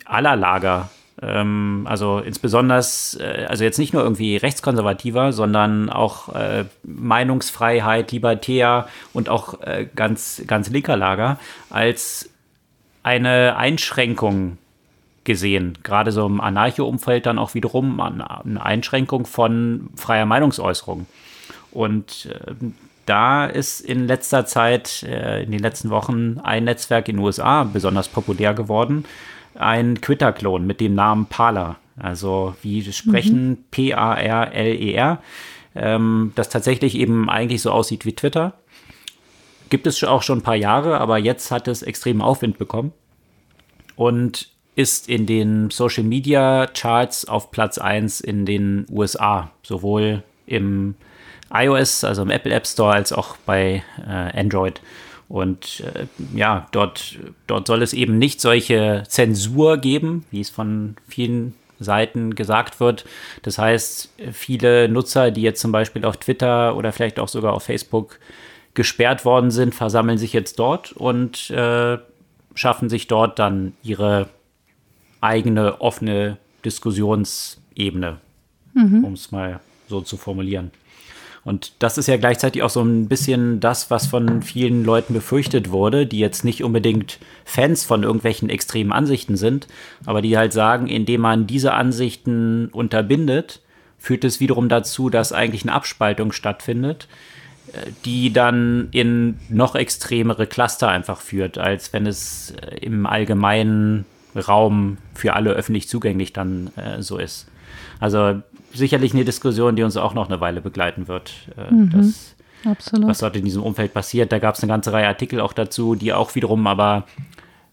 [0.05, 0.89] aller Lager
[1.21, 2.83] ähm, also insbesondere,
[3.19, 9.87] äh, also jetzt nicht nur irgendwie rechtskonservativer, sondern auch äh, Meinungsfreiheit, Libertär und auch äh,
[9.95, 12.29] ganz, ganz linker Lager als
[13.03, 14.57] eine Einschränkung
[15.25, 15.77] gesehen.
[15.83, 21.05] Gerade so im Anarcho-Umfeld dann auch wiederum eine Einschränkung von freier Meinungsäußerung.
[21.71, 22.53] Und äh,
[23.05, 27.63] da ist in letzter Zeit, äh, in den letzten Wochen, ein Netzwerk in den USA
[27.63, 29.05] besonders populär geworden,
[29.55, 31.77] ein Twitter-Klon mit dem Namen Parler.
[31.97, 33.57] Also wie sprechen mhm.
[33.71, 35.19] P-A-R-L-E-R,
[35.75, 38.53] e ähm, das tatsächlich eben eigentlich so aussieht wie Twitter.
[39.69, 42.93] Gibt es auch schon ein paar Jahre, aber jetzt hat es extremen Aufwind bekommen
[43.95, 50.95] und ist in den Social Media Charts auf Platz 1 in den USA, sowohl im
[51.53, 54.81] iOS, also im Apple App Store, als auch bei äh, Android.
[55.27, 56.05] Und äh,
[56.37, 62.35] ja, dort, dort soll es eben nicht solche Zensur geben, wie es von vielen Seiten
[62.35, 63.05] gesagt wird.
[63.41, 67.63] Das heißt, viele Nutzer, die jetzt zum Beispiel auf Twitter oder vielleicht auch sogar auf
[67.63, 68.19] Facebook
[68.73, 71.97] gesperrt worden sind, versammeln sich jetzt dort und äh,
[72.55, 74.29] schaffen sich dort dann ihre
[75.25, 78.17] eigene offene Diskussionsebene,
[78.73, 79.03] mhm.
[79.03, 80.71] um es mal so zu formulieren.
[81.45, 85.69] Und das ist ja gleichzeitig auch so ein bisschen das, was von vielen Leuten befürchtet
[85.69, 89.67] wurde, die jetzt nicht unbedingt Fans von irgendwelchen extremen Ansichten sind,
[90.07, 93.61] aber die halt sagen, indem man diese Ansichten unterbindet,
[93.99, 97.07] führt es wiederum dazu, dass eigentlich eine Abspaltung stattfindet,
[97.73, 104.05] äh, die dann in noch extremere Cluster einfach führt, als wenn es äh, im allgemeinen
[104.35, 107.47] Raum für alle öffentlich zugänglich dann äh, so ist.
[107.99, 108.41] Also
[108.73, 111.33] sicherlich eine Diskussion, die uns auch noch eine Weile begleiten wird.
[111.57, 112.35] Äh, mhm, das.
[113.07, 114.31] Was dort in diesem Umfeld passiert.
[114.31, 117.05] Da gab es eine ganze Reihe Artikel auch dazu, die auch wiederum aber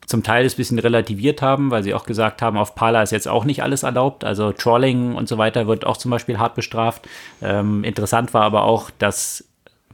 [0.07, 3.29] zum Teil das bisschen relativiert haben, weil sie auch gesagt haben, auf Parler ist jetzt
[3.29, 4.25] auch nicht alles erlaubt.
[4.25, 7.09] Also Trolling und so weiter wird auch zum Beispiel hart bestraft.
[7.41, 9.45] Ähm, interessant war aber auch, dass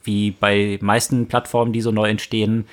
[0.03, 2.67] wie bei meisten Plattformen, die so neu entstehen,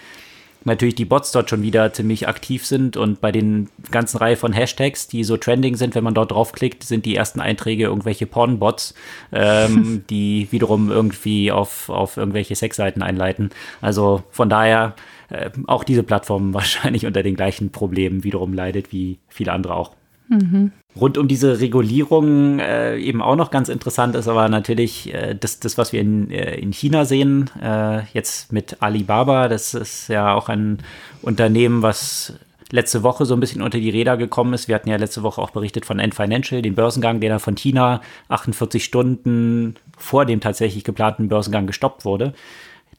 [0.65, 4.51] natürlich die Bots dort schon wieder ziemlich aktiv sind und bei den ganzen Reihe von
[4.51, 8.95] Hashtags, die so trending sind, wenn man dort draufklickt, sind die ersten Einträge irgendwelche Porn-Bots,
[9.31, 13.51] ähm, die wiederum irgendwie auf, auf irgendwelche Sexseiten einleiten.
[13.81, 14.95] Also von daher
[15.29, 19.95] äh, auch diese Plattform wahrscheinlich unter den gleichen Problemen wiederum leidet wie viele andere auch.
[20.27, 20.71] Mhm.
[20.99, 25.59] Rund um diese Regulierung äh, eben auch noch ganz interessant ist aber natürlich äh, das,
[25.59, 29.49] das, was wir in, äh, in China sehen, äh, jetzt mit Alibaba.
[29.49, 30.79] Das ist ja auch ein
[31.21, 32.33] Unternehmen, was
[32.71, 34.67] letzte Woche so ein bisschen unter die Räder gekommen ist.
[34.69, 37.55] Wir hatten ja letzte Woche auch berichtet von Ant Financial, den Börsengang, der dann von
[37.55, 42.33] China 48 Stunden vor dem tatsächlich geplanten Börsengang gestoppt wurde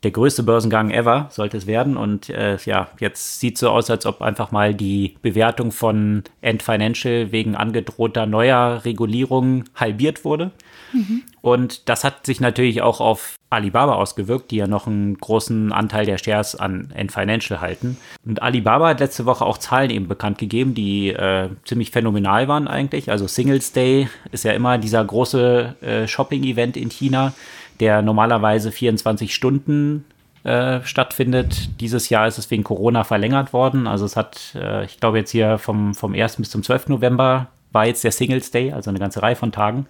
[0.06, 1.96] der größte Börsengang ever sollte es werden.
[1.96, 6.22] Und äh, ja, jetzt sieht es so aus, als ob einfach mal die Bewertung von
[6.40, 10.52] End Financial wegen angedrohter neuer Regulierung halbiert wurde.
[10.92, 11.22] Mhm.
[11.40, 16.06] Und das hat sich natürlich auch auf Alibaba ausgewirkt, die ja noch einen großen Anteil
[16.06, 17.96] der Shares an End Financial halten.
[18.24, 22.68] Und Alibaba hat letzte Woche auch Zahlen eben bekannt gegeben, die äh, ziemlich phänomenal waren
[22.68, 23.10] eigentlich.
[23.10, 27.32] Also Singles Day ist ja immer dieser große äh, Shopping-Event in China
[27.80, 30.04] der normalerweise 24 Stunden
[30.44, 31.80] äh, stattfindet.
[31.80, 33.86] Dieses Jahr ist es wegen Corona verlängert worden.
[33.86, 36.36] Also es hat, äh, ich glaube jetzt hier vom, vom 1.
[36.36, 36.88] bis zum 12.
[36.88, 39.86] November war jetzt der Singles Day, also eine ganze Reihe von Tagen.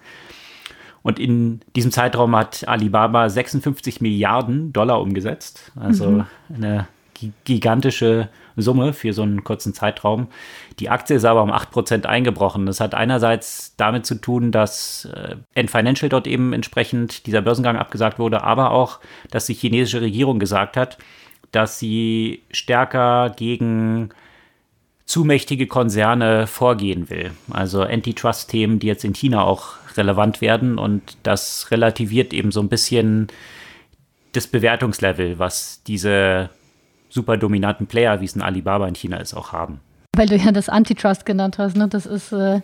[1.03, 5.71] Und in diesem Zeitraum hat Alibaba 56 Milliarden Dollar umgesetzt.
[5.75, 6.25] Also mhm.
[6.53, 6.87] eine
[7.43, 10.27] gigantische Summe für so einen kurzen Zeitraum.
[10.79, 12.65] Die Aktie ist aber um 8% eingebrochen.
[12.65, 17.77] Das hat einerseits damit zu tun, dass äh, N Financial dort eben entsprechend dieser Börsengang
[17.77, 18.99] abgesagt wurde, aber auch,
[19.31, 20.97] dass die chinesische Regierung gesagt hat,
[21.51, 24.09] dass sie stärker gegen
[25.05, 27.31] zu mächtige Konzerne vorgehen will.
[27.49, 32.69] Also Antitrust-Themen, die jetzt in China auch relevant werden und das relativiert eben so ein
[32.69, 33.27] bisschen
[34.33, 36.49] das Bewertungslevel, was diese
[37.09, 39.79] super dominanten Player, wie es ein Alibaba in China ist, auch haben.
[40.15, 41.87] Weil du ja das Antitrust genannt hast, ne?
[41.87, 42.61] das ist, äh,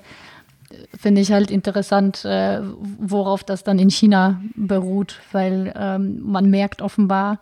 [0.99, 2.61] finde ich halt interessant, äh,
[2.99, 7.39] worauf das dann in China beruht, weil ähm, man merkt offenbar,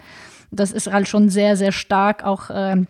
[0.51, 2.85] das ist halt schon sehr, sehr stark auch äh,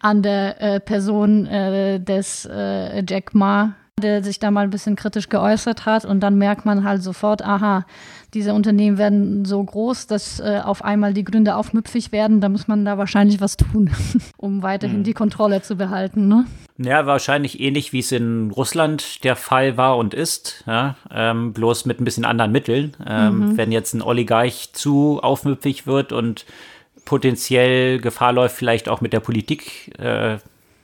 [0.00, 4.96] an der äh, Person äh, des äh, Jack Ma, der sich da mal ein bisschen
[4.96, 6.04] kritisch geäußert hat.
[6.04, 7.84] Und dann merkt man halt sofort, aha,
[8.34, 12.40] diese Unternehmen werden so groß, dass äh, auf einmal die Gründe aufmüpfig werden.
[12.40, 13.90] Da muss man da wahrscheinlich was tun,
[14.36, 15.04] um weiterhin mhm.
[15.04, 16.28] die Kontrolle zu behalten.
[16.28, 16.46] Ne?
[16.76, 21.86] Ja, wahrscheinlich ähnlich wie es in Russland der Fall war und ist, ja, ähm, bloß
[21.86, 22.96] mit ein bisschen anderen Mitteln.
[23.06, 23.56] Ähm, mhm.
[23.56, 26.44] Wenn jetzt ein Oligarch zu aufmüpfig wird und
[27.04, 30.36] potenziell Gefahr läuft, vielleicht auch mit der Politik, äh,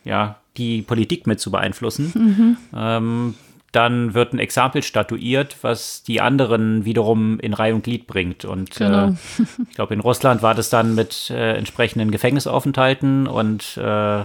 [0.04, 2.56] ja, die Politik mit zu beeinflussen, mhm.
[2.74, 3.34] ähm,
[3.74, 8.44] dann wird ein Exempel statuiert, was die anderen wiederum in Reihe und Glied bringt.
[8.44, 9.08] Und genau.
[9.08, 9.12] äh,
[9.68, 14.24] ich glaube, in Russland war das dann mit äh, entsprechenden Gefängnisaufenthalten und äh,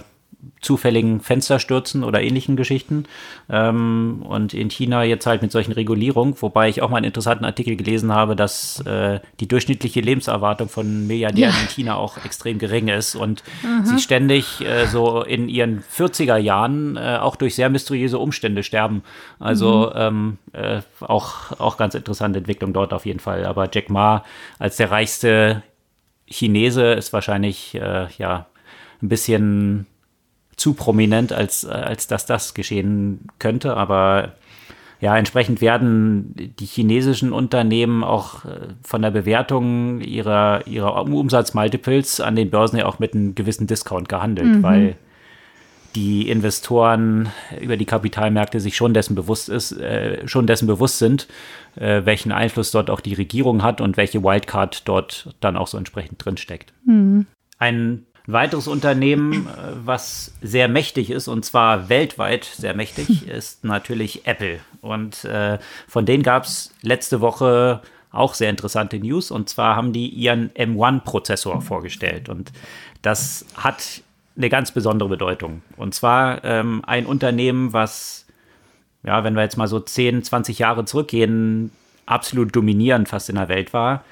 [0.62, 3.06] zufälligen Fensterstürzen oder ähnlichen Geschichten.
[3.50, 7.46] Ähm, und in China jetzt halt mit solchen Regulierungen, wobei ich auch mal einen interessanten
[7.46, 11.62] Artikel gelesen habe, dass äh, die durchschnittliche Lebenserwartung von Milliardären ja.
[11.62, 13.86] in China auch extrem gering ist und Aha.
[13.86, 19.04] sie ständig äh, so in ihren 40er Jahren äh, auch durch sehr mysteriöse Umstände sterben.
[19.40, 20.00] Also mhm.
[20.02, 23.46] ähm, äh, auch, auch ganz interessante Entwicklung dort auf jeden Fall.
[23.46, 24.24] Aber Jack Ma
[24.58, 25.64] als der reichste
[26.28, 28.46] Chinese ist wahrscheinlich äh, ja
[29.02, 29.86] ein bisschen
[30.60, 33.76] zu prominent, als, äh, als dass das geschehen könnte.
[33.76, 34.34] Aber
[35.02, 38.50] ja, entsprechend werden die chinesischen Unternehmen auch äh,
[38.84, 44.10] von der Bewertung ihrer, ihrer Umsatzmultiples an den Börsen ja auch mit einem gewissen Discount
[44.10, 44.64] gehandelt, mhm.
[44.64, 44.96] weil
[45.96, 47.30] die Investoren
[47.60, 51.28] über die Kapitalmärkte sich schon dessen bewusst ist, äh, schon dessen bewusst sind,
[51.78, 55.78] äh, welchen Einfluss dort auch die Regierung hat und welche Wildcard dort dann auch so
[55.78, 56.74] entsprechend drinsteckt.
[56.86, 57.26] Mhm.
[57.58, 63.64] Ein ein weiteres Unternehmen, äh, was sehr mächtig ist, und zwar weltweit sehr mächtig, ist
[63.64, 64.60] natürlich Apple.
[64.82, 69.32] Und äh, von denen gab es letzte Woche auch sehr interessante News.
[69.32, 72.30] Und zwar haben die ihren M1-Prozessor vorgestellt.
[72.30, 72.52] Und
[73.02, 74.02] das hat
[74.36, 75.62] eine ganz besondere Bedeutung.
[75.78, 78.26] Und zwar ähm, ein Unternehmen, was,
[79.04, 81.72] ja, wenn wir jetzt mal so 10, 20 Jahre zurückgehen,
[82.06, 84.04] absolut dominierend fast in der Welt war.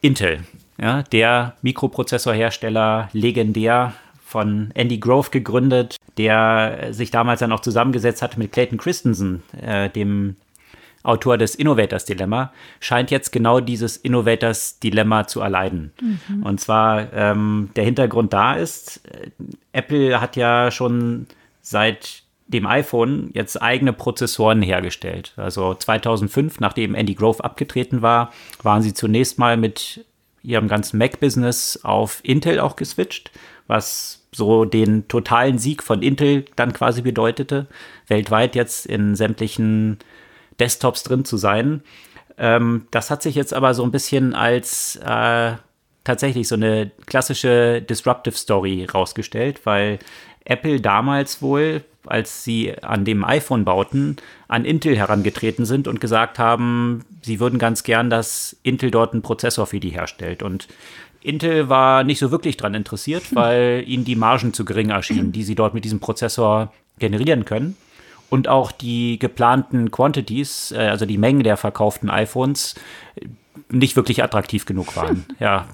[0.00, 0.40] Intel
[0.78, 3.94] ja, der Mikroprozessorhersteller, legendär
[4.24, 9.90] von Andy Grove gegründet, der sich damals dann auch zusammengesetzt hat mit Clayton Christensen, äh,
[9.90, 10.36] dem
[11.02, 15.92] Autor des Innovators Dilemma, scheint jetzt genau dieses Innovators Dilemma zu erleiden.
[16.00, 16.42] Mhm.
[16.44, 19.30] Und zwar ähm, der Hintergrund da ist, äh,
[19.72, 21.26] Apple hat ja schon
[21.60, 25.32] seit dem iPhone jetzt eigene Prozessoren hergestellt.
[25.36, 30.04] Also 2005, nachdem Andy Grove abgetreten war, waren sie zunächst mal mit
[30.42, 33.30] ihrem ganzen Mac-Business auf Intel auch geswitcht,
[33.66, 37.66] was so den totalen Sieg von Intel dann quasi bedeutete,
[38.08, 39.98] weltweit jetzt in sämtlichen
[40.58, 41.82] Desktops drin zu sein.
[42.38, 45.52] Ähm, das hat sich jetzt aber so ein bisschen als äh,
[46.04, 49.98] tatsächlich so eine klassische Disruptive Story rausgestellt, weil
[50.44, 54.16] Apple damals wohl, als sie an dem iPhone bauten,
[54.48, 59.22] an Intel herangetreten sind und gesagt haben, sie würden ganz gern, dass Intel dort einen
[59.22, 60.42] Prozessor für die herstellt.
[60.42, 60.68] Und
[61.22, 65.44] Intel war nicht so wirklich daran interessiert, weil ihnen die Margen zu gering erschienen, die
[65.44, 67.76] sie dort mit diesem Prozessor generieren können.
[68.28, 72.74] Und auch die geplanten Quantities, äh, also die Menge der verkauften iPhones,
[73.68, 75.26] nicht wirklich attraktiv genug waren.
[75.38, 75.66] Ja,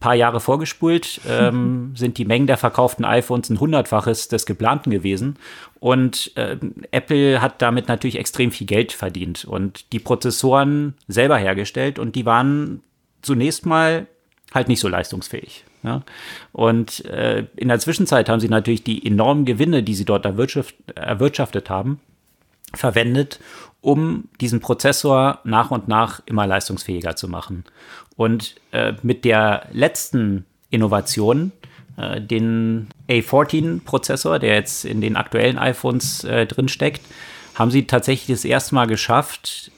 [0.00, 5.36] paar Jahre vorgespult, ähm, sind die Mengen der verkauften iPhones ein hundertfaches des geplanten gewesen.
[5.78, 6.56] Und äh,
[6.90, 12.26] Apple hat damit natürlich extrem viel Geld verdient und die Prozessoren selber hergestellt und die
[12.26, 12.82] waren
[13.22, 14.06] zunächst mal
[14.52, 15.64] halt nicht so leistungsfähig.
[15.82, 16.02] Ja?
[16.52, 20.74] Und äh, in der Zwischenzeit haben sie natürlich die enormen Gewinne, die sie dort erwirtschaft,
[20.94, 22.00] erwirtschaftet haben,
[22.74, 23.40] verwendet,
[23.80, 27.64] um diesen Prozessor nach und nach immer leistungsfähiger zu machen.
[28.20, 31.52] Und äh, mit der letzten Innovation,
[31.96, 37.00] äh, den A14-Prozessor, der jetzt in den aktuellen iPhones äh, drin steckt,
[37.54, 39.70] haben sie tatsächlich das erste Mal geschafft,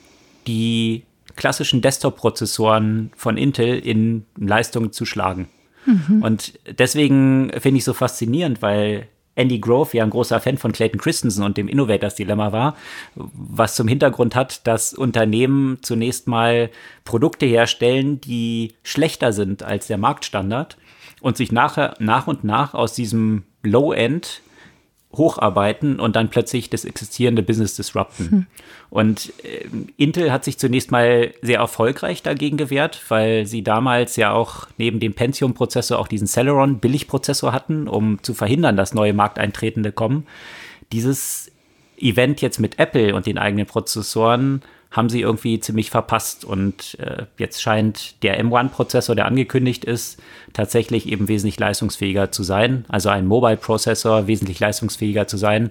[0.49, 1.05] die
[1.37, 5.49] klassischen Desktop-Prozessoren von Intel in Leistung zu schlagen.
[5.87, 6.23] Mhm.
[6.23, 11.01] Und deswegen finde ich so faszinierend, weil Andy Grove ja ein großer Fan von Clayton
[11.01, 12.77] Christensen und dem Innovators Dilemma war,
[13.15, 16.71] was zum Hintergrund hat, dass Unternehmen zunächst mal
[17.05, 20.77] Produkte herstellen, die schlechter sind als der Marktstandard
[21.21, 24.43] und sich nachher nach und nach aus diesem Low-End
[25.15, 28.31] hocharbeiten und dann plötzlich das existierende Business disrupten.
[28.31, 28.47] Hm.
[28.91, 34.33] Und äh, Intel hat sich zunächst mal sehr erfolgreich dagegen gewehrt, weil sie damals ja
[34.33, 39.93] auch neben dem Pentium-Prozessor auch diesen Celeron Billigprozessor hatten, um zu verhindern, dass neue Markteintretende
[39.93, 40.27] kommen.
[40.93, 41.51] Dieses
[41.99, 46.45] Event jetzt mit Apple und den eigenen Prozessoren haben sie irgendwie ziemlich verpasst.
[46.45, 50.23] Und äh, jetzt scheint der M1-Prozessor, der angekündigt ist,
[50.53, 52.85] tatsächlich eben wesentlich leistungsfähiger zu sein.
[52.89, 55.71] Also ein Mobile-Prozessor wesentlich leistungsfähiger zu sein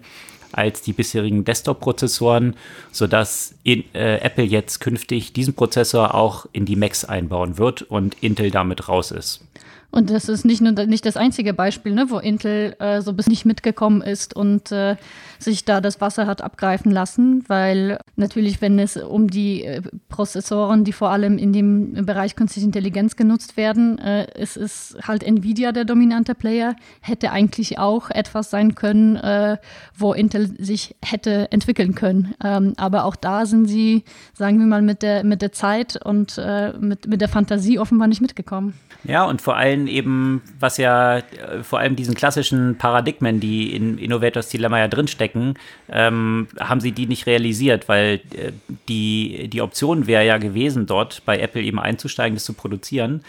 [0.53, 2.55] als die bisherigen Desktop-Prozessoren,
[2.91, 8.17] sodass in, äh, Apple jetzt künftig diesen Prozessor auch in die Macs einbauen wird und
[8.21, 9.45] Intel damit raus ist.
[9.91, 13.27] Und das ist nicht nur nicht das einzige Beispiel, ne, wo Intel äh, so bis
[13.27, 14.95] nicht mitgekommen ist und äh,
[15.37, 20.85] sich da das Wasser hat abgreifen lassen, weil natürlich, wenn es um die äh, Prozessoren,
[20.85, 25.73] die vor allem in dem Bereich künstliche Intelligenz genutzt werden, äh, es ist halt Nvidia
[25.73, 29.57] der dominante Player, hätte eigentlich auch etwas sein können, äh,
[29.93, 32.33] wo Intel sich hätte entwickeln können.
[32.41, 36.37] Ähm, aber auch da sind sie, sagen wir mal, mit der, mit der Zeit und
[36.37, 38.73] äh, mit, mit der Fantasie offenbar nicht mitgekommen.
[39.03, 43.97] Ja, und vor allem eben, was ja äh, vor allem diesen klassischen Paradigmen, die in
[43.97, 45.55] Innovators Dilemma ja drinstecken,
[45.89, 48.51] ähm, haben sie die nicht realisiert, weil äh,
[48.89, 53.23] die, die Option wäre ja gewesen, dort bei Apple eben einzusteigen, das zu produzieren.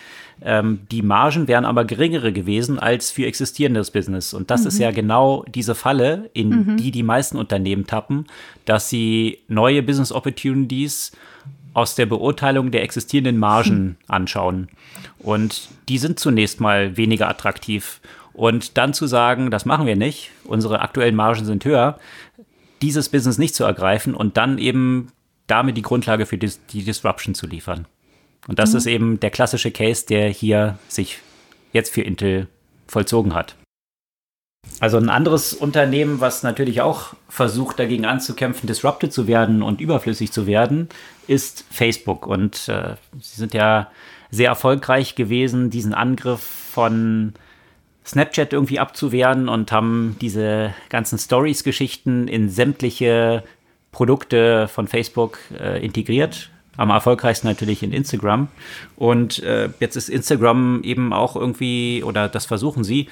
[0.44, 4.34] Ähm, die Margen wären aber geringere gewesen als für existierendes Business.
[4.34, 4.68] Und das mhm.
[4.68, 6.76] ist ja genau diese Falle, in mhm.
[6.76, 8.26] die die meisten Unternehmen tappen,
[8.64, 11.12] dass sie neue Business Opportunities
[11.74, 13.96] aus der Beurteilung der existierenden Margen hm.
[14.08, 14.68] anschauen.
[15.18, 18.00] Und die sind zunächst mal weniger attraktiv.
[18.32, 21.98] Und dann zu sagen, das machen wir nicht, unsere aktuellen Margen sind höher,
[22.80, 25.12] dieses Business nicht zu ergreifen und dann eben
[25.46, 27.86] damit die Grundlage für die, die Disruption zu liefern.
[28.48, 28.78] Und das mhm.
[28.78, 31.18] ist eben der klassische Case, der hier sich
[31.72, 32.48] jetzt für Intel
[32.86, 33.54] vollzogen hat.
[34.80, 40.32] Also ein anderes Unternehmen, was natürlich auch versucht, dagegen anzukämpfen, disrupted zu werden und überflüssig
[40.32, 40.88] zu werden,
[41.26, 42.26] ist Facebook.
[42.26, 43.90] Und äh, sie sind ja
[44.30, 47.34] sehr erfolgreich gewesen, diesen Angriff von
[48.04, 53.44] Snapchat irgendwie abzuwehren und haben diese ganzen Stories-Geschichten in sämtliche
[53.92, 56.50] Produkte von Facebook äh, integriert.
[56.78, 58.48] Am erfolgreichsten natürlich in Instagram.
[58.96, 63.08] Und äh, jetzt ist Instagram eben auch irgendwie, oder das versuchen sie,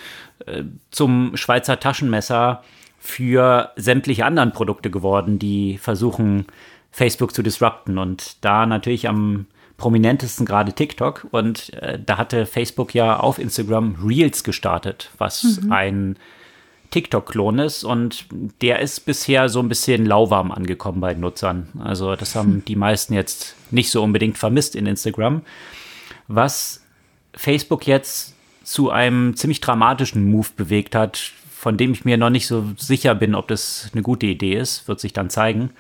[0.47, 2.65] äh, zum Schweizer Taschenmesser
[2.99, 6.47] für sämtliche anderen Produkte geworden, die versuchen,
[6.91, 7.99] Facebook zu disrupten.
[7.99, 11.27] Und da natürlich am prominentesten gerade TikTok.
[11.31, 15.73] Und äh, da hatte Facebook ja auf Instagram Reels gestartet, was mhm.
[15.73, 16.17] ein
[16.91, 17.85] TikTok-Klon ist.
[17.85, 18.27] Und
[18.61, 21.69] der ist bisher so ein bisschen lauwarm angekommen bei den Nutzern.
[21.83, 22.65] Also das haben hm.
[22.65, 25.43] die meisten jetzt nicht so unbedingt vermisst in Instagram.
[26.29, 26.83] Was
[27.35, 28.35] Facebook jetzt
[28.65, 33.15] zu einem ziemlich dramatischen Move bewegt hat, von dem ich mir noch nicht so sicher
[33.15, 35.71] bin, ob das eine gute Idee ist, wird sich dann zeigen.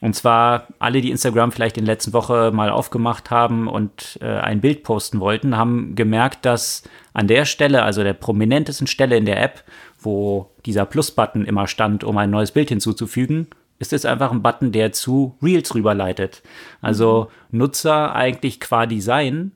[0.00, 4.26] Und zwar alle, die Instagram vielleicht in der letzten Woche mal aufgemacht haben und äh,
[4.26, 6.84] ein Bild posten wollten, haben gemerkt, dass
[7.14, 9.64] an der Stelle, also der prominentesten Stelle in der App,
[9.98, 13.48] wo dieser Plus-Button immer stand, um ein neues Bild hinzuzufügen,
[13.80, 16.42] ist es einfach ein Button, der zu Reels rüberleitet.
[16.80, 17.30] Also.
[17.50, 19.52] Nutzer eigentlich qua Design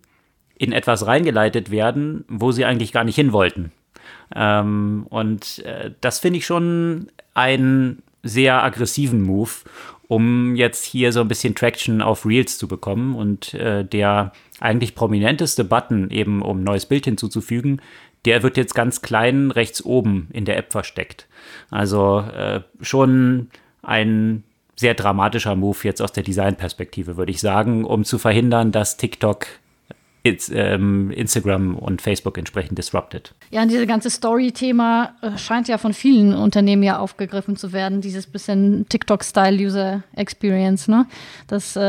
[0.56, 3.72] in etwas reingeleitet werden, wo sie eigentlich gar nicht hin wollten.
[4.34, 9.50] Ähm, und äh, das finde ich schon einen sehr aggressiven Move
[10.08, 13.14] um jetzt hier so ein bisschen Traction auf Reels zu bekommen.
[13.14, 17.80] Und äh, der eigentlich prominenteste Button, eben um neues Bild hinzuzufügen,
[18.24, 21.26] der wird jetzt ganz klein rechts oben in der App versteckt.
[21.70, 23.48] Also äh, schon
[23.82, 24.44] ein
[24.76, 29.46] sehr dramatischer Move jetzt aus der Designperspektive, würde ich sagen, um zu verhindern, dass TikTok
[30.24, 33.34] Instagram und Facebook entsprechend disrupted.
[33.50, 38.00] Ja, und dieses ganze Story-Thema äh, scheint ja von vielen Unternehmen ja aufgegriffen zu werden,
[38.00, 40.86] dieses bisschen TikTok-Style-User Experience.
[40.86, 41.06] Ne?
[41.48, 41.80] Das äh,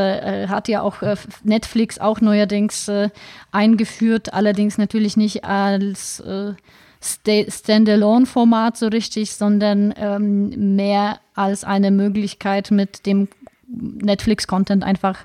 [0.44, 1.14] äh, hat ja auch äh,
[1.44, 3.10] Netflix auch neuerdings äh,
[3.52, 6.54] eingeführt, allerdings natürlich nicht als äh,
[7.00, 13.28] Standalone-Format so richtig, sondern ähm, mehr als eine Möglichkeit mit dem
[13.68, 15.24] Netflix-Content einfach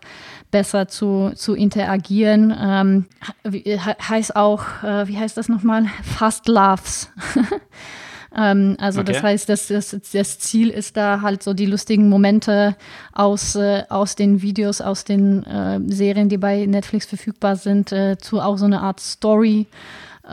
[0.51, 2.55] besser zu, zu interagieren.
[2.59, 3.05] Ähm,
[3.43, 5.85] wie, heißt auch, äh, wie heißt das nochmal?
[6.03, 7.11] Fast Laughs.
[8.35, 9.13] ähm, also okay.
[9.13, 12.75] das heißt, das, das, das Ziel ist da halt so die lustigen Momente
[13.13, 18.17] aus, äh, aus den Videos, aus den äh, Serien, die bei Netflix verfügbar sind, äh,
[18.17, 19.67] zu auch so eine Art Story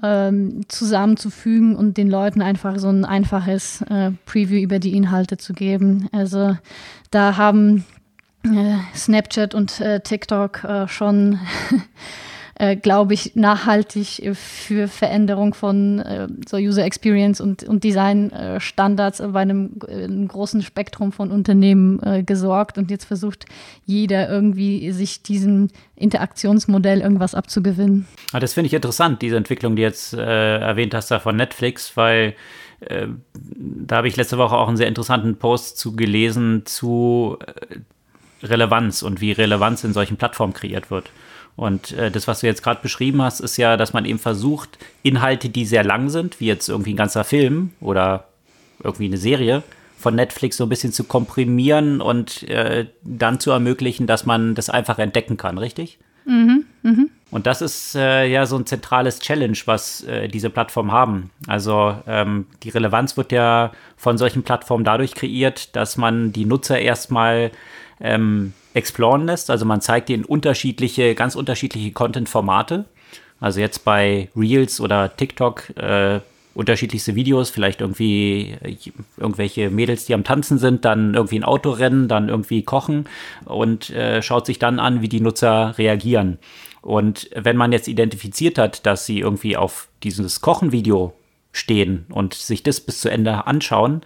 [0.03, 5.53] ähm, zusammenzufügen und den Leuten einfach so ein einfaches äh, Preview über die Inhalte zu
[5.53, 6.09] geben.
[6.13, 6.57] Also
[7.11, 7.96] da haben äh,
[8.95, 11.39] Snapchat und äh, TikTok äh, schon,
[12.55, 18.61] äh, glaube ich, nachhaltig für Veränderung von äh, so User Experience und, und Design äh,
[18.61, 23.47] Standards bei einem, einem, großen Spektrum von Unternehmen gesorgt und jetzt versucht
[23.85, 28.07] jeder irgendwie sich diesem Interaktionsmodell irgendwas abzugewinnen.
[28.33, 32.35] Ah, das finde ich interessant, diese Entwicklung, die jetzt erwähnt hast da von Netflix, weil
[32.81, 37.39] da habe ich letzte Woche auch einen sehr interessanten Post zu gelesen zu
[38.43, 41.11] Relevanz und wie Relevanz in solchen Plattformen kreiert wird.
[41.57, 44.79] Und äh, das, was du jetzt gerade beschrieben hast, ist ja, dass man eben versucht,
[45.03, 48.29] Inhalte, die sehr lang sind, wie jetzt irgendwie ein ganzer Film oder
[48.83, 49.63] irgendwie eine Serie,
[49.99, 54.69] von Netflix so ein bisschen zu komprimieren und äh, dann zu ermöglichen, dass man das
[54.69, 55.99] einfach entdecken kann, richtig?
[56.27, 57.05] Mhm, mh.
[57.31, 61.31] Und das ist äh, ja so ein zentrales Challenge, was äh, diese Plattformen haben.
[61.49, 66.79] Also ähm, die Relevanz wird ja von solchen Plattformen dadurch kreiert, dass man die Nutzer
[66.79, 67.51] erstmal
[68.01, 69.51] ähm, exploren lässt.
[69.51, 72.85] Also man zeigt ihnen unterschiedliche, ganz unterschiedliche Content-Formate.
[73.41, 76.21] Also jetzt bei Reels oder TikTok äh,
[76.55, 78.77] unterschiedlichste Videos, vielleicht irgendwie äh,
[79.17, 83.07] irgendwelche Mädels, die am Tanzen sind, dann irgendwie ein Auto rennen, dann irgendwie kochen
[83.45, 86.39] und äh, schaut sich dann an, wie die Nutzer reagieren.
[86.81, 91.13] Und wenn man jetzt identifiziert hat, dass sie irgendwie auf dieses Kochenvideo
[91.57, 94.03] stehen und sich das bis zu Ende anschauen,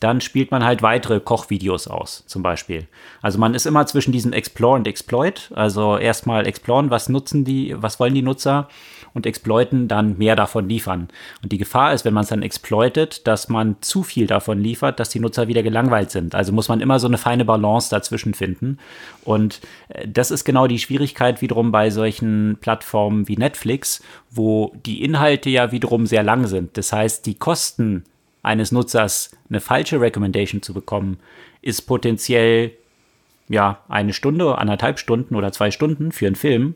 [0.00, 2.86] dann spielt man halt weitere Kochvideos aus, zum Beispiel.
[3.22, 5.50] Also man ist immer zwischen diesem Explore und Exploit.
[5.54, 8.68] Also erstmal exploren, was nutzen die, was wollen die Nutzer
[9.14, 11.08] und exploiten, dann mehr davon liefern.
[11.42, 14.98] Und die Gefahr ist, wenn man es dann exploitet, dass man zu viel davon liefert,
[14.98, 16.34] dass die Nutzer wieder gelangweilt sind.
[16.34, 18.78] Also muss man immer so eine feine Balance dazwischen finden.
[19.24, 25.04] Und äh, das ist genau die Schwierigkeit wiederum bei solchen Plattformen wie Netflix, wo die
[25.04, 26.76] Inhalte ja wiederum sehr lang sind.
[26.76, 28.04] Das heißt, die Kosten
[28.42, 31.18] eines Nutzers eine falsche Recommendation zu bekommen,
[31.62, 32.72] ist potenziell
[33.48, 36.74] ja eine Stunde, anderthalb Stunden oder zwei Stunden für einen Film.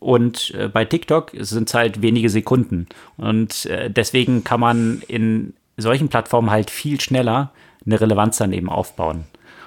[0.00, 2.86] Und äh, bei TikTok sind es halt wenige Sekunden.
[3.16, 7.52] Und äh, deswegen kann man in solchen Plattformen halt viel schneller
[7.84, 9.24] eine Relevanz dann eben aufbauen.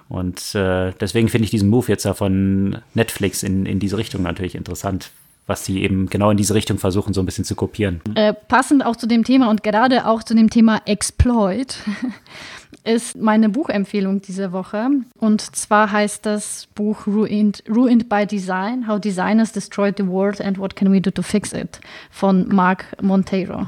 [0.07, 4.23] Und äh, deswegen finde ich diesen Move jetzt da von Netflix in, in diese Richtung
[4.23, 5.11] natürlich interessant,
[5.51, 7.99] was sie eben genau in diese Richtung versuchen, so ein bisschen zu kopieren.
[8.15, 11.77] Äh, passend auch zu dem Thema und gerade auch zu dem Thema Exploit
[12.85, 14.87] ist meine Buchempfehlung diese Woche.
[15.19, 20.57] Und zwar heißt das Buch Ruined, Ruined by Design, How Designers Destroyed the World and
[20.57, 23.67] What Can We Do to Fix It von Mark Monteiro.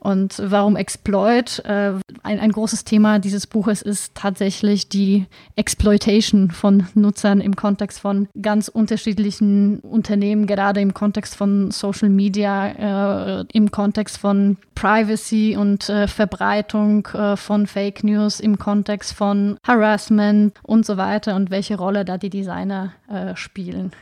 [0.00, 1.58] Und warum Exploit?
[1.64, 5.26] Äh, ein, ein großes Thema dieses Buches ist tatsächlich die
[5.56, 13.40] Exploitation von Nutzern im Kontext von ganz unterschiedlichen Unternehmen, gerade im Kontext von Social Media,
[13.40, 19.58] äh, im Kontext von Privacy und äh, Verbreitung äh, von Fake News, im Kontext von
[19.66, 23.92] Harassment und so weiter und welche Rolle da die Designer äh, spielen.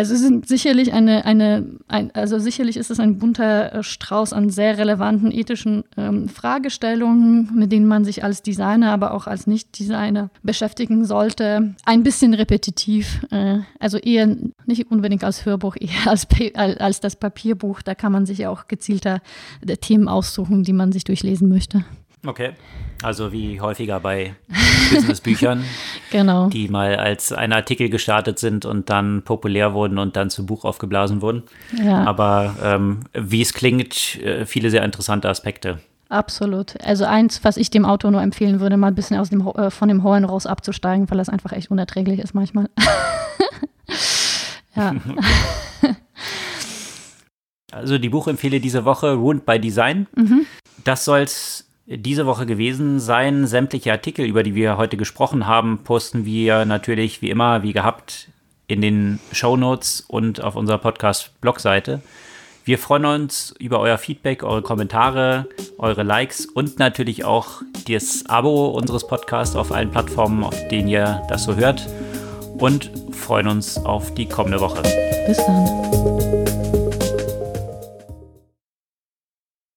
[0.00, 4.32] Also es ist sicherlich eine, eine ein, also sicherlich ist es ein bunter äh, Strauß
[4.32, 9.46] an sehr relevanten ethischen ähm, Fragestellungen, mit denen man sich als Designer, aber auch als
[9.46, 11.74] Nicht-Designer beschäftigen sollte.
[11.84, 14.34] Ein bisschen repetitiv, äh, also eher
[14.64, 17.82] nicht unbedingt als Hörbuch, eher als, als das Papierbuch.
[17.82, 19.20] Da kann man sich ja auch gezielter
[19.66, 21.84] äh, Themen aussuchen, die man sich durchlesen möchte.
[22.26, 22.50] Okay.
[23.02, 24.34] Also wie häufiger bei
[24.92, 25.64] Businessbüchern,
[26.10, 26.48] genau.
[26.48, 30.64] die mal als ein Artikel gestartet sind und dann populär wurden und dann zum Buch
[30.64, 31.44] aufgeblasen wurden.
[31.82, 32.04] Ja.
[32.04, 35.78] Aber ähm, wie es klingt, äh, viele sehr interessante Aspekte.
[36.10, 36.74] Absolut.
[36.84, 39.70] Also eins, was ich dem Autor nur empfehlen würde, mal ein bisschen aus dem, äh,
[39.70, 42.68] von dem Horn raus abzusteigen, weil das einfach echt unerträglich ist manchmal.
[44.76, 44.94] ja.
[47.72, 50.08] Also die Buchempfehle diese Woche Ruined by Design.
[50.16, 50.44] Mhm.
[50.82, 53.46] Das soll es diese Woche gewesen sein.
[53.46, 58.28] Sämtliche Artikel, über die wir heute gesprochen haben, posten wir natürlich wie immer, wie gehabt,
[58.68, 62.00] in den Show Notes und auf unserer Podcast-Blogseite.
[62.64, 68.68] Wir freuen uns über euer Feedback, eure Kommentare, eure Likes und natürlich auch das Abo
[68.68, 71.88] unseres Podcasts auf allen Plattformen, auf denen ihr das so hört.
[72.58, 74.82] Und freuen uns auf die kommende Woche.
[75.26, 76.19] Bis dann.